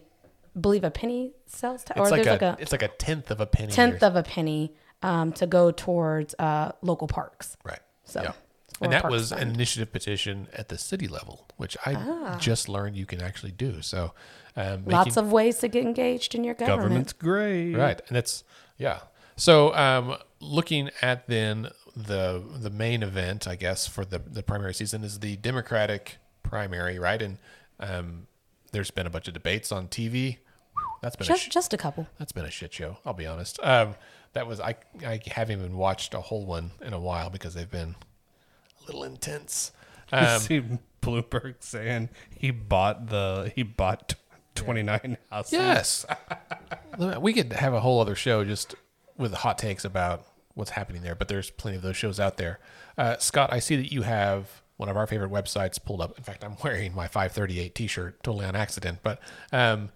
[0.60, 3.30] believe a penny sales tax, or like there's a, like a it's like a tenth
[3.32, 3.72] of a penny.
[3.72, 4.74] tenth or- of a penny
[5.04, 7.58] um, to go towards uh, local parks.
[7.64, 7.80] right.
[8.06, 8.32] So, yeah.
[8.80, 12.38] And that Parks was an initiative petition at the city level, which I Ah.
[12.39, 13.82] just learned you can actually do.
[13.82, 14.14] So,
[14.56, 16.80] um, Lots of ways to get engaged in your government.
[16.82, 17.74] Government's great.
[17.76, 18.43] right and it's
[18.78, 19.00] yeah
[19.36, 21.70] so um looking at then
[22.06, 27.00] the the main event i guess for the the primary season is the democratic primary
[27.00, 27.38] right and
[27.80, 28.28] um
[28.72, 30.38] there's been a bunch of debates on tv
[31.02, 32.08] that's been a Just, sh- just a couple.
[32.20, 33.95] that's been a shit show i'll be honest um
[34.34, 34.76] that was i
[35.06, 37.95] i haven't even watched a whole one in a while because they've been
[38.82, 39.72] a little intense
[40.12, 40.62] You um see
[41.02, 44.16] Bloomberg saying he bought the he bought
[44.56, 45.54] twenty nine houses.
[45.54, 46.06] Yes.
[47.22, 48.74] we could have a whole other show just
[49.18, 50.26] with hot takes about
[50.58, 52.60] what's happening there, but there's plenty of those shows out there.
[52.97, 56.18] Uh, Scott, I see that you have one of our favorite websites pulled up.
[56.18, 59.20] In fact, I'm wearing my 538 t-shirt totally on accident, but
[59.51, 59.89] um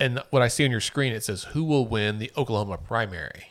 [0.00, 3.46] and what I see on your screen it says who will win the Oklahoma primary.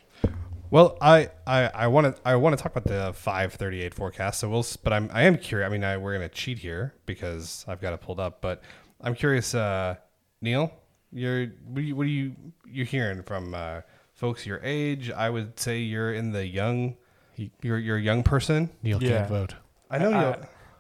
[0.70, 4.40] Well, I I want to I want to talk about the 538 forecast.
[4.40, 5.68] So we'll but I'm I am curious.
[5.68, 8.64] I mean, I, we're going to cheat here because I've got it pulled up, but
[9.00, 9.96] I'm curious uh
[10.42, 10.74] Neil,
[11.12, 12.36] You're what do you, what are you
[12.70, 13.82] you're hearing from uh,
[14.24, 15.12] folks your age?
[15.12, 16.96] I would say you're in the young.
[17.62, 18.70] You're you're a young person.
[18.82, 19.18] Neil Yeah.
[19.18, 19.56] can't vote.
[19.92, 20.36] I know I- you.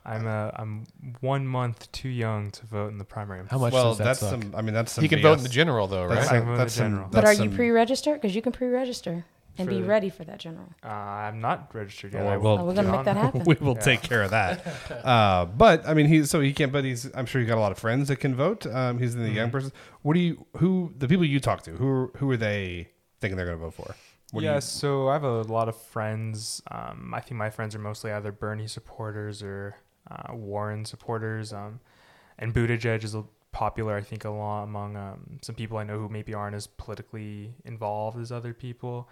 [0.05, 0.83] I'm uh, I'm
[1.21, 3.41] one month too young to vote in the primary.
[3.49, 4.31] How much Well, does that that's suck?
[4.41, 4.53] some.
[4.55, 5.01] I mean, that's some.
[5.01, 6.35] he can vote in the general though, That's right?
[6.35, 7.09] I some- can vote in that's the some- general.
[7.11, 8.15] But are you pre-registered?
[8.21, 9.23] Because you can pre-register
[9.57, 10.67] and be the- ready for that general.
[10.83, 12.23] Uh, I'm not registered yet.
[12.23, 13.43] Oh, I well, Oh, we're gonna make that happen.
[13.45, 13.81] we will Yeah.
[13.81, 14.65] take care of that.
[15.05, 16.71] Uh, but I mean, he's so he can't.
[16.73, 17.09] But he's.
[17.15, 18.65] I'm sure he's got a lot of friends that can vote.
[18.67, 19.51] Um, he's in the young Mm-hmm.
[19.51, 19.71] person.
[20.01, 20.45] What do you?
[20.57, 21.71] Who the people you talk to?
[21.71, 22.89] Who who are they
[23.23, 23.95] thinking they're going to vote for?
[24.31, 26.61] What yeah, you- so I have a lot of friends.
[26.69, 29.75] Um, I think my friends are mostly either Bernie supporters or
[30.11, 31.53] uh, Warren supporters.
[31.53, 31.79] Um,
[32.37, 35.99] and Buttigieg is a- popular, I think, a lot among um, some people I know
[35.99, 39.07] who maybe aren't as politically involved as other people.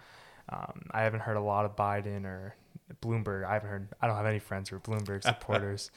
[0.48, 2.56] Um, I haven't heard a lot of Biden or
[3.00, 3.44] Bloomberg.
[3.44, 3.88] I haven't heard.
[4.00, 5.90] I don't have any friends who are Bloomberg supporters.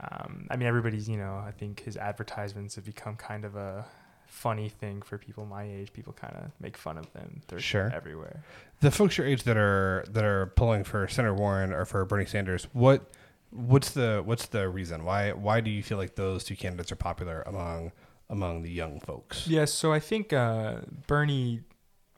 [0.00, 1.08] um, I mean, everybody's.
[1.08, 3.86] You know, I think his advertisements have become kind of a
[4.34, 5.92] funny thing for people my age.
[5.92, 7.40] People kind of make fun of them.
[7.48, 7.90] They're Sure.
[7.94, 8.42] everywhere.
[8.80, 12.26] the folks your age that are that are pulling for Senator Warren or for Bernie
[12.26, 13.10] Sanders, what
[13.50, 15.04] what's the what's the reason?
[15.04, 17.92] Why why do you feel like those two candidates are popular among
[18.28, 19.46] among the young folks?
[19.46, 21.60] Yeah, so I think uh, Bernie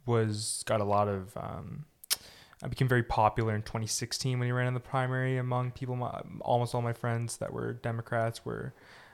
[0.06, 1.84] was got a lot of um,
[2.62, 5.96] uh, became very popular in 2016 when he ran in the primary among people.
[5.96, 8.72] My, almost all my friends that were Democrats were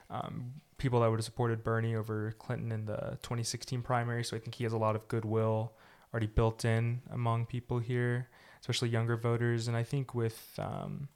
[0.09, 4.23] um, people that would have supported Bernie over Clinton in the 2016 primary.
[4.23, 5.73] So I think he has a lot of goodwill
[6.13, 8.29] already built in among people here,
[8.61, 9.67] especially younger voters.
[9.67, 11.07] And I think with um,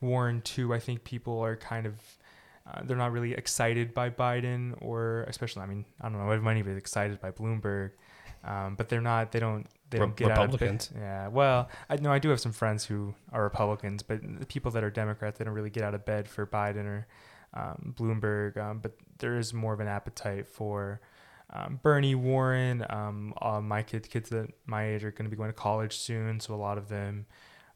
[0.00, 1.94] Warren too, I think people are kind of
[2.66, 6.60] uh, they're not really excited by Biden or especially I mean I don't know everybody
[6.60, 7.90] is excited by Bloomberg,
[8.42, 10.86] um, but they're not they don't they Re- don't get Republicans.
[10.86, 11.00] out of bed.
[11.02, 14.70] Yeah, well I know I do have some friends who are Republicans, but the people
[14.72, 17.06] that are Democrats they don't really get out of bed for Biden or
[17.54, 18.56] um, Bloomberg.
[18.56, 21.00] Um, but there is more of an appetite for.
[21.52, 25.36] Um, Bernie Warren, um, all my kids, kids that my age are going to be
[25.36, 27.26] going to college soon, so a lot of them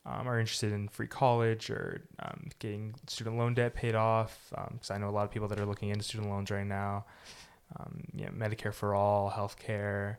[0.04, 4.52] um, are interested in free college or um, getting student loan debt paid off.
[4.72, 7.04] Because I know a lot of people that are looking into student loans right now.
[8.38, 10.16] Medicare for all, healthcare,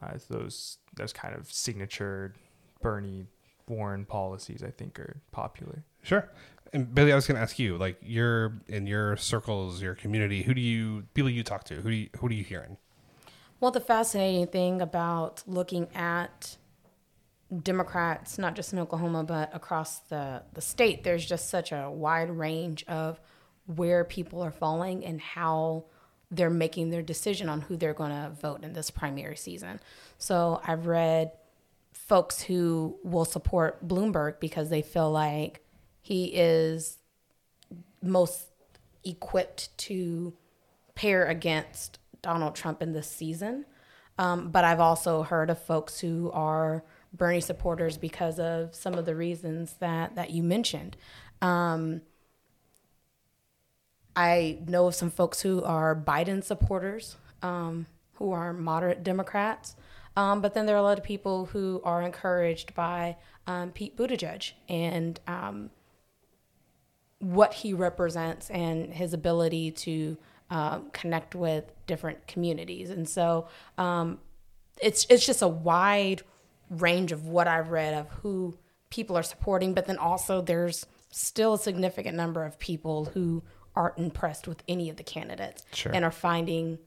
[0.00, 2.34] uh, those those kind of signature
[2.80, 3.26] Bernie
[3.68, 5.84] Warren policies, I think, are popular.
[6.02, 6.28] Sure.
[6.72, 10.42] And Billy, I was going to ask you, like, you're in your circles, your community.
[10.42, 11.76] Who do you people you talk to?
[11.76, 12.76] Who do you who are you hearing?
[13.60, 16.56] Well, the fascinating thing about looking at
[17.62, 22.30] Democrats, not just in Oklahoma, but across the, the state, there's just such a wide
[22.30, 23.20] range of
[23.66, 25.84] where people are falling and how
[26.30, 29.80] they're making their decision on who they're going to vote in this primary season.
[30.18, 31.32] So I've read
[32.06, 35.64] folks who will support Bloomberg because they feel like
[36.00, 36.98] he is
[38.02, 38.46] most
[39.04, 40.34] equipped to
[40.94, 43.64] pair against Donald Trump in this season.
[44.18, 49.04] Um, but I've also heard of folks who are Bernie supporters because of some of
[49.04, 50.96] the reasons that that you mentioned.
[51.42, 52.02] Um,
[54.14, 59.76] I know of some folks who are Biden supporters, um, who are moderate Democrats.
[60.16, 63.96] Um, but then there are a lot of people who are encouraged by um, Pete
[63.96, 65.70] Buttigieg and um,
[67.18, 70.16] what he represents and his ability to
[70.50, 72.90] um, connect with different communities.
[72.90, 73.48] And so
[73.78, 74.18] um,
[74.80, 76.22] it's it's just a wide
[76.70, 78.56] range of what I've read of who
[78.90, 83.42] people are supporting, but then also there's still a significant number of people who
[83.74, 85.92] aren't impressed with any of the candidates Sure.
[85.92, 86.78] and are finding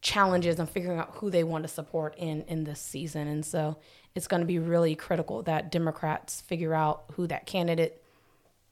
[0.00, 3.28] challenges and figuring out who they want to support in in this season.
[3.28, 3.78] And so
[4.14, 8.02] it's going to be really critical that Democrats figure out who that candidate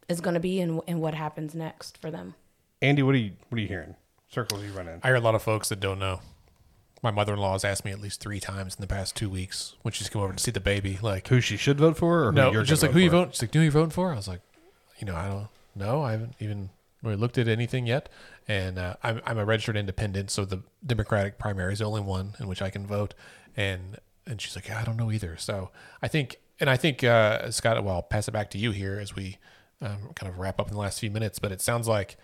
[0.09, 2.35] is going to be and, and what happens next for them.
[2.83, 3.97] Andy, what are you what are you hearing?
[4.29, 5.01] Circles you run in.
[5.03, 6.20] I hear a lot of folks that don't know.
[7.03, 9.93] My mother-in-law has asked me at least three times in the past two weeks when
[9.93, 10.99] she's come over to see the baby.
[11.01, 13.35] Like, Who she should vote for, or who no, you're just like who you vote.
[13.35, 14.12] She's like, who you voting for?
[14.12, 14.41] I was like,
[14.99, 16.03] you know, I don't know.
[16.03, 16.70] I haven't even
[17.03, 18.09] really looked at anything yet.
[18.49, 22.34] And uh, I'm I'm a registered independent, so the Democratic primary is the only one
[22.38, 23.14] in which I can vote.
[23.57, 25.36] And and she's like, yeah, I don't know either.
[25.36, 25.70] So
[26.03, 28.99] I think, and I think uh, Scott, well, I'll pass it back to you here
[29.01, 29.38] as we
[29.80, 31.38] um, kind of wrap up in the last few minutes.
[31.38, 32.16] But it sounds like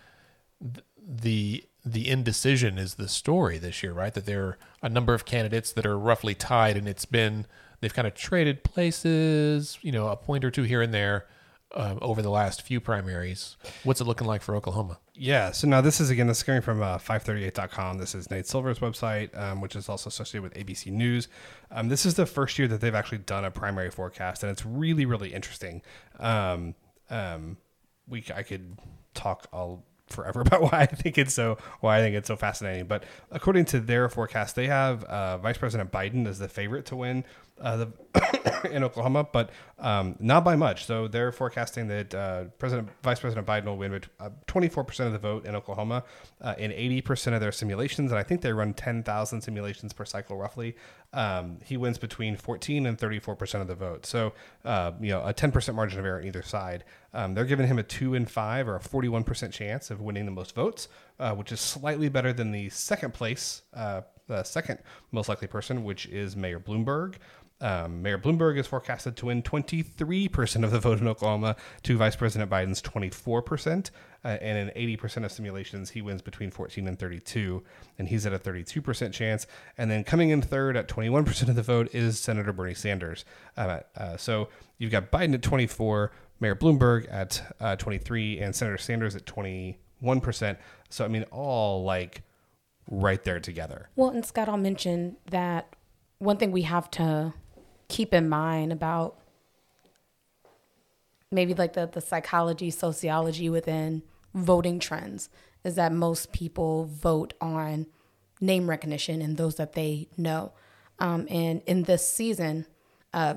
[0.97, 4.13] the the indecision is the story this year, right?
[4.13, 7.45] That there are a number of candidates that are roughly tied, and it's been
[7.81, 11.25] they've kind of traded places, you know, a point or two here and there
[11.73, 13.57] um, over the last few primaries.
[13.83, 14.99] What's it looking like for Oklahoma?
[15.13, 15.51] Yeah.
[15.51, 17.97] So now this is again, this is coming from uh, 538.com.
[17.97, 21.27] This is Nate Silver's website, um, which is also associated with ABC News.
[21.71, 24.65] Um, this is the first year that they've actually done a primary forecast, and it's
[24.65, 25.81] really, really interesting.
[26.19, 26.75] Um,
[27.09, 27.57] um,
[28.07, 28.77] we I could
[29.13, 32.85] talk all forever about why I think it's so why I think it's so fascinating.
[32.85, 36.95] But according to their forecast, they have uh, Vice President Biden as the favorite to
[36.95, 37.23] win
[37.61, 39.49] uh, the in Oklahoma, but
[39.79, 40.85] um, not by much.
[40.85, 44.07] So they're forecasting that uh, President Vice President Biden will win with
[44.47, 46.03] twenty four percent of the vote in Oklahoma
[46.41, 49.93] uh, in eighty percent of their simulations, and I think they run ten thousand simulations
[49.93, 50.75] per cycle roughly.
[51.13, 54.05] Um, he wins between fourteen and thirty four percent of the vote.
[54.05, 54.33] So
[54.65, 56.83] uh, you know a ten percent margin of error on either side.
[57.13, 60.01] Um, they're giving him a two and five or a forty one percent chance of
[60.01, 60.87] winning the most votes,
[61.19, 63.61] uh, which is slightly better than the second place.
[63.73, 64.79] Uh, the second
[65.11, 67.15] most likely person, which is Mayor Bloomberg.
[67.63, 72.17] Um, Mayor Bloomberg is forecasted to win 23% of the vote in Oklahoma to Vice
[72.17, 73.89] President Biden's 24%.
[74.25, 77.63] Uh, and in 80% of simulations, he wins between 14 and 32,
[77.97, 79.47] and he's at a 32% chance.
[79.77, 83.23] And then coming in third at 21% of the vote is Senator Bernie Sanders.
[83.55, 86.11] Uh, uh, so you've got Biden at 24,
[86.41, 90.57] Mayor Bloomberg at uh, 23, and Senator Sanders at 21%.
[90.89, 92.23] So, I mean, all like
[92.89, 93.89] right there together.
[93.95, 95.73] Well, and Scott, I'll mention that
[96.19, 97.33] one thing we have to
[97.87, 99.19] keep in mind about
[101.31, 104.03] maybe like the, the psychology, sociology within
[104.33, 105.29] voting trends
[105.63, 107.87] is that most people vote on
[108.41, 110.51] name recognition and those that they know.
[110.99, 112.65] Um, and in this season,
[113.13, 113.35] uh,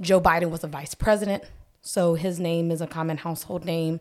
[0.00, 1.44] Joe Biden was a vice president,
[1.82, 4.00] so his name is a common household name.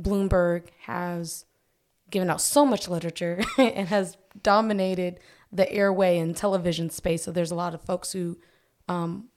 [0.00, 1.44] Bloomberg has
[2.10, 5.20] given out so much literature and has dominated
[5.52, 7.22] the airway and television space.
[7.24, 8.38] So there's a lot of folks who
[8.88, 9.28] um,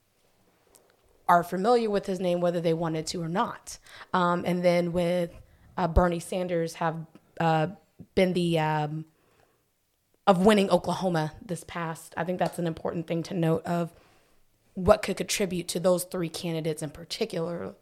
[1.28, 3.78] are familiar with his name, whether they wanted to or not.
[4.14, 5.32] Um, and then with
[5.78, 7.06] uh, Bernie Sanders have
[7.40, 7.68] uh,
[8.16, 9.06] been the um,
[10.28, 12.14] of winning Oklahoma this past.
[12.18, 13.92] I think that's an important thing to note of
[14.74, 17.76] what could contribute to those three candidates in particular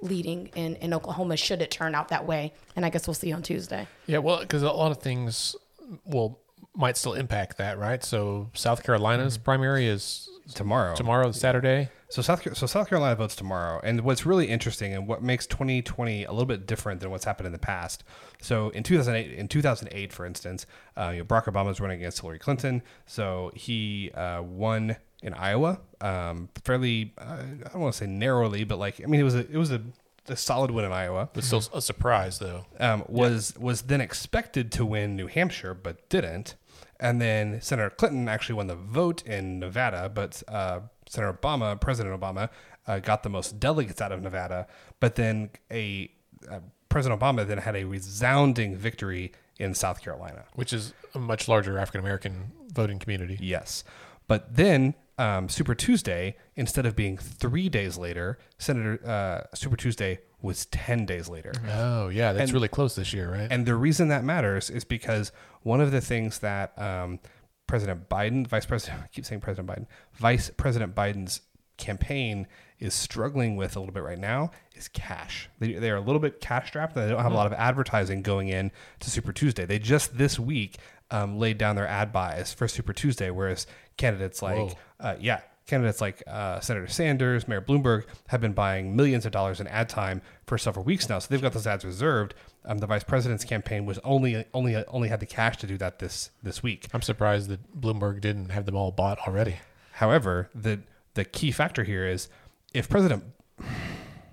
[0.00, 2.52] leading in, in Oklahoma should it turn out that way.
[2.76, 3.86] And I guess we'll see on Tuesday.
[4.06, 5.56] Yeah, well, because a lot of things
[6.04, 6.38] will
[6.74, 8.04] might still impact that, right?
[8.04, 9.44] So South Carolina's mm-hmm.
[9.44, 10.94] primary is tomorrow.
[10.94, 11.88] Tomorrow, Saturday.
[12.08, 16.24] So South so South Carolina votes tomorrow, and what's really interesting and what makes 2020
[16.24, 18.04] a little bit different than what's happened in the past.
[18.40, 22.20] So in 2008, in 2008, for instance, uh, you know, Barack Obama was running against
[22.20, 27.98] Hillary Clinton, so he uh, won in Iowa, um, fairly uh, I don't want to
[27.98, 29.82] say narrowly, but like I mean it was a it was a
[30.30, 31.30] a solid win in Iowa.
[31.32, 32.66] But still a surprise, though.
[32.78, 33.64] Um, was yeah.
[33.64, 36.56] was then expected to win New Hampshire, but didn't.
[37.00, 42.18] And then Senator Clinton actually won the vote in Nevada, but uh, Senator Obama, President
[42.18, 42.50] Obama,
[42.86, 44.66] uh, got the most delegates out of Nevada.
[44.98, 46.10] But then a
[46.50, 51.48] uh, President Obama then had a resounding victory in South Carolina, which is a much
[51.48, 53.38] larger African American voting community.
[53.40, 53.84] Yes,
[54.26, 60.20] but then um, Super Tuesday, instead of being three days later, Senator uh, Super Tuesday
[60.40, 61.52] was 10 days later.
[61.72, 62.32] Oh, yeah.
[62.32, 63.48] That's and, really close this year, right?
[63.50, 65.32] And the reason that matters is because
[65.62, 67.18] one of the things that um,
[67.66, 71.42] President Biden, Vice President, I keep saying President Biden, Vice President Biden's
[71.76, 72.46] campaign
[72.78, 75.48] is struggling with a little bit right now is cash.
[75.58, 77.52] They, they are a little bit cash strapped and they don't have a lot of
[77.54, 78.70] advertising going in
[79.00, 79.64] to Super Tuesday.
[79.64, 80.78] They just this week
[81.10, 83.66] um, laid down their ad buys for Super Tuesday, whereas
[83.96, 89.26] candidates like, uh, yeah, candidates like uh, Senator Sanders, Mayor Bloomberg have been buying millions
[89.26, 91.18] of dollars in ad time for several weeks now.
[91.18, 92.34] So they've got those ads reserved.
[92.64, 95.98] Um, the vice president's campaign was only only only had the cash to do that
[96.00, 96.88] this this week.
[96.92, 99.56] I'm surprised that Bloomberg didn't have them all bought already.
[99.92, 100.80] However, the
[101.14, 102.28] the key factor here is
[102.74, 103.24] if President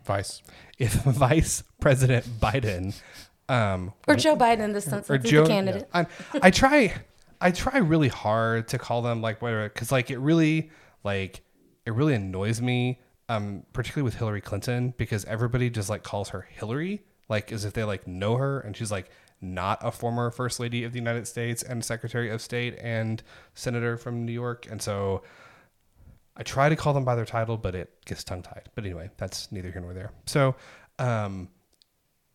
[0.06, 0.42] Vice
[0.80, 2.96] if Vice President Biden
[3.50, 5.90] um, or Joe Biden in the sense or Joe, the candidate.
[5.94, 6.94] Yeah, I, I try
[7.42, 10.72] I try really hard to call them like whatever because like it really
[11.06, 11.42] like
[11.86, 13.00] it really annoys me,
[13.30, 17.74] um, particularly with Hillary Clinton because everybody just like calls her Hillary, like as if
[17.74, 21.28] they like know her, and she's like not a former First Lady of the United
[21.28, 25.24] States and Secretary of State and Senator from New York, and so.
[26.38, 28.70] I try to call them by their title, but it gets tongue tied.
[28.76, 30.12] But anyway, that's neither here nor there.
[30.26, 30.58] So,
[31.00, 31.48] um,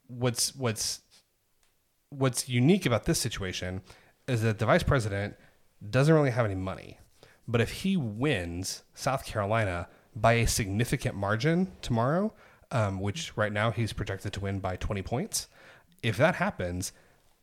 [0.06, 1.00] what's what's
[2.10, 3.82] what's unique about this situation
[4.26, 5.36] is that the vice president
[5.90, 6.98] doesn't really have any money.
[7.50, 12.32] But if he wins South Carolina by a significant margin tomorrow,
[12.70, 15.48] um, which right now he's projected to win by 20 points,
[16.00, 16.92] if that happens,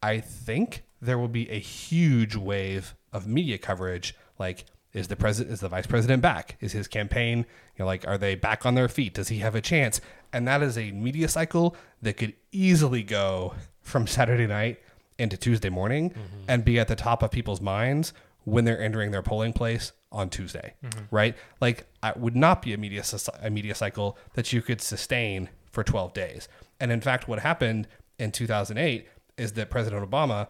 [0.01, 4.16] I think there will be a huge wave of media coverage.
[4.39, 6.55] Like, is the president, is the vice president back?
[6.62, 9.14] Is his campaign, you know, like, are they back on their feet?
[9.14, 9.99] Does he have a chance?
[10.32, 14.80] And that is a media cycle that could easily go from Saturday night
[15.20, 16.43] into Tuesday morning mm-hmm.
[16.47, 18.14] and be at the top of people's minds
[18.45, 21.03] when they're entering their polling place on Tuesday, mm-hmm.
[21.12, 21.36] right?
[21.60, 23.03] Like, it would not be a media
[23.41, 26.47] a media cycle that you could sustain for 12 days.
[26.80, 27.88] And in fact, what happened
[28.20, 30.47] in 2008 is that President Obama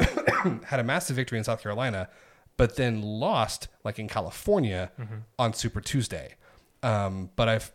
[0.64, 2.08] had a massive victory in South Carolina,
[2.56, 4.90] but then lost, like in California,
[5.38, 6.34] on Super Tuesday.
[6.82, 7.72] Um, but I've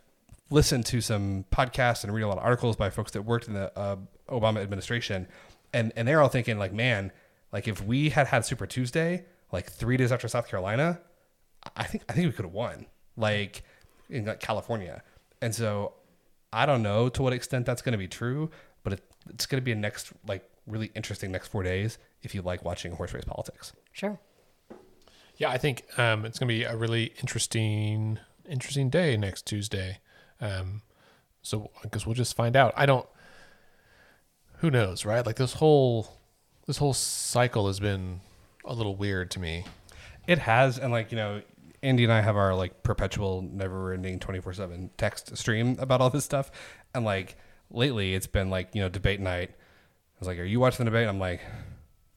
[0.50, 3.54] listened to some podcasts and read a lot of articles by folks that worked in
[3.54, 3.96] the uh,
[4.28, 5.26] Obama administration,
[5.72, 7.12] and and they're all thinking like, man,
[7.52, 9.24] like if we had had Super Tuesday
[9.54, 11.00] like three days after South Carolina,
[11.76, 12.86] I think I think we could have won,
[13.16, 13.62] like
[14.10, 15.02] in like, California.
[15.40, 15.94] And so
[16.52, 18.50] I don't know to what extent that's going to be true,
[18.82, 22.34] but it, it's going to be a next like really interesting next four days if
[22.34, 23.72] you like watching horse race politics.
[23.92, 24.18] Sure.
[25.36, 29.98] Yeah, I think um, it's going to be a really interesting, interesting day next Tuesday.
[30.40, 30.82] Um,
[31.42, 32.72] so I guess we'll just find out.
[32.76, 33.06] I don't.
[34.58, 35.26] Who knows, right?
[35.26, 36.18] Like this whole,
[36.66, 38.20] this whole cycle has been
[38.64, 39.64] a little weird to me.
[40.26, 41.42] It has, and like you know,
[41.82, 46.50] Andy and I have our like perpetual, never-ending, twenty-four-seven text stream about all this stuff,
[46.94, 47.36] and like
[47.70, 49.50] lately, it's been like you know debate night.
[49.50, 51.40] I was like, "Are you watching the debate?" I'm like,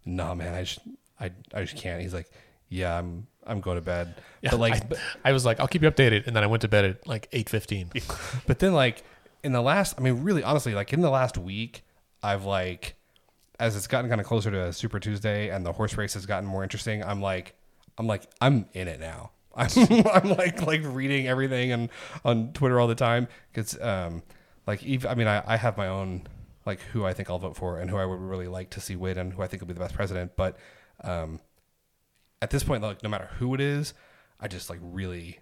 [0.06, 0.80] "No, man, I just,
[1.20, 2.30] I, I just can't." He's like,
[2.70, 5.68] "Yeah, I'm, I'm going to bed." Yeah, but like, I, but, I was like, I'll
[5.68, 7.90] keep you updated, and then I went to bed at like eight fifteen.
[8.46, 9.04] but then like
[9.44, 11.84] in the last, I mean, really, honestly, like in the last week,
[12.22, 12.97] I've like,
[13.60, 16.48] as it's gotten kind of closer to Super Tuesday and the horse race has gotten
[16.48, 17.56] more interesting, I'm like,
[17.98, 19.32] I'm like, I'm in it now.
[19.58, 21.90] I'm, like, like reading everything and
[22.24, 24.22] on Twitter all the time because, um,
[24.68, 26.28] like, even, I mean, I, I have my own
[26.68, 28.96] like who I think I'll vote for and who I would really like to see
[28.96, 30.34] win and who I think will be the best president.
[30.36, 30.58] But
[31.04, 31.40] um,
[32.42, 33.94] at this point, like, no matter who it is,
[34.40, 35.40] I just like really,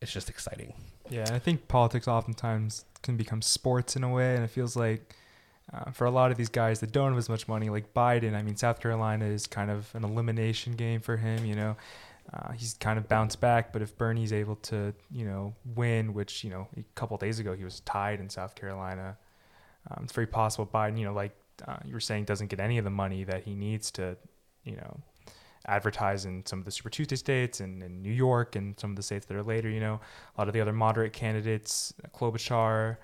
[0.00, 0.74] it's just exciting.
[1.10, 5.16] Yeah, I think politics oftentimes can become sports in a way, and it feels like
[5.72, 8.34] uh, for a lot of these guys that don't have as much money, like Biden,
[8.34, 11.44] I mean, South Carolina is kind of an elimination game for him.
[11.44, 11.76] You know,
[12.32, 16.44] uh, he's kind of bounced back, but if Bernie's able to, you know, win, which
[16.44, 19.16] you know, a couple days ago he was tied in South Carolina,
[19.90, 21.36] um, it's very possible Biden, you know, like
[21.66, 24.16] uh, you were saying, doesn't get any of the money that he needs to,
[24.64, 25.00] you know,
[25.66, 28.96] advertise in some of the Super Tuesday states and in New York and some of
[28.96, 29.68] the states that are later.
[29.68, 30.00] You know,
[30.36, 32.96] a lot of the other moderate candidates, Klobuchar,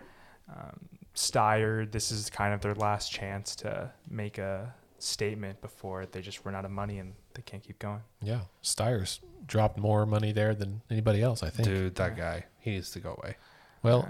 [0.49, 0.89] um,
[1.19, 6.45] Steyer, this is kind of their last chance to make a statement before they just
[6.45, 8.01] run out of money and they can't keep going.
[8.23, 11.43] Yeah, Steyer's dropped more money there than anybody else.
[11.43, 11.69] I think.
[11.69, 13.37] Dude, that guy, he needs to go away.
[13.83, 14.09] Well,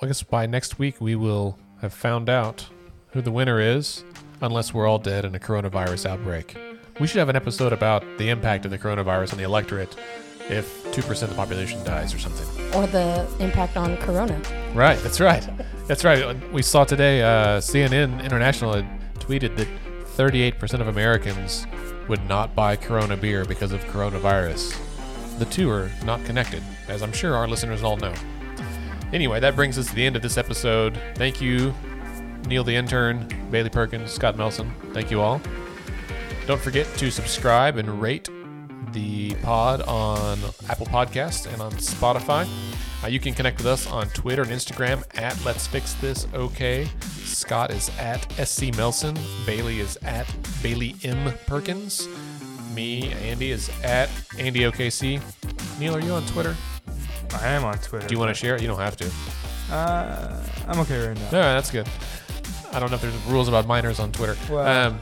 [0.00, 2.66] I guess by next week we will have found out
[3.08, 4.02] who the winner is,
[4.40, 6.56] unless we're all dead in a coronavirus outbreak.
[6.98, 9.94] We should have an episode about the impact of the coronavirus on the electorate
[10.50, 12.74] if 2% of the population dies or something.
[12.74, 14.40] Or the impact on Corona.
[14.74, 15.48] Right, that's right.
[15.86, 16.52] That's right.
[16.52, 18.86] We saw today uh, CNN International had
[19.20, 19.68] tweeted that
[20.16, 21.66] 38% of Americans
[22.08, 24.76] would not buy Corona beer because of coronavirus.
[25.38, 28.12] The two are not connected, as I'm sure our listeners all know.
[29.12, 31.00] Anyway, that brings us to the end of this episode.
[31.14, 31.72] Thank you,
[32.46, 34.72] Neil the intern, Bailey Perkins, Scott Melson.
[34.92, 35.40] Thank you all.
[36.46, 38.28] Don't forget to subscribe and rate
[38.92, 42.48] the pod on Apple Podcasts and on Spotify.
[43.02, 46.88] Uh, you can connect with us on Twitter and Instagram at Let's Fix This OK.
[47.24, 49.16] Scott is at SC Melson.
[49.46, 50.26] Bailey is at
[50.62, 52.08] Bailey M Perkins.
[52.74, 55.20] Me, Andy, is at Andy OKC.
[55.80, 56.54] Neil, are you on Twitter?
[57.40, 58.06] I am on Twitter.
[58.06, 58.62] Do you want to share it?
[58.62, 59.10] You don't have to.
[59.74, 61.22] Uh, I'm okay right now.
[61.24, 61.88] Yeah, that's good.
[62.72, 64.36] I don't know if there's rules about minors on Twitter.
[64.52, 65.00] Well- um,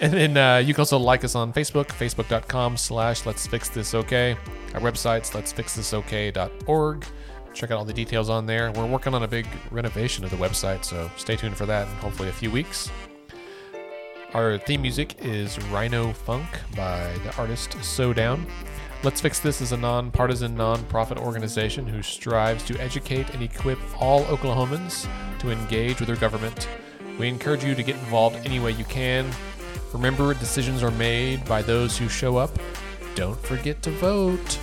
[0.00, 3.94] and then uh, you can also like us on Facebook, facebook.com slash let's fix this
[3.94, 4.36] okay.
[4.74, 7.04] Our website's let's fix this okay.org.
[7.52, 8.70] Check out all the details on there.
[8.72, 11.94] We're working on a big renovation of the website, so stay tuned for that in
[11.96, 12.90] hopefully a few weeks.
[14.32, 16.46] Our theme music is Rhino Funk
[16.76, 18.46] by the artist So Down.
[19.02, 24.24] Let's Fix This is a nonpartisan, nonprofit organization who strives to educate and equip all
[24.26, 25.08] Oklahomans
[25.40, 26.68] to engage with their government.
[27.18, 29.28] We encourage you to get involved any way you can.
[29.92, 32.50] Remember, decisions are made by those who show up.
[33.14, 34.58] Don't forget to vote.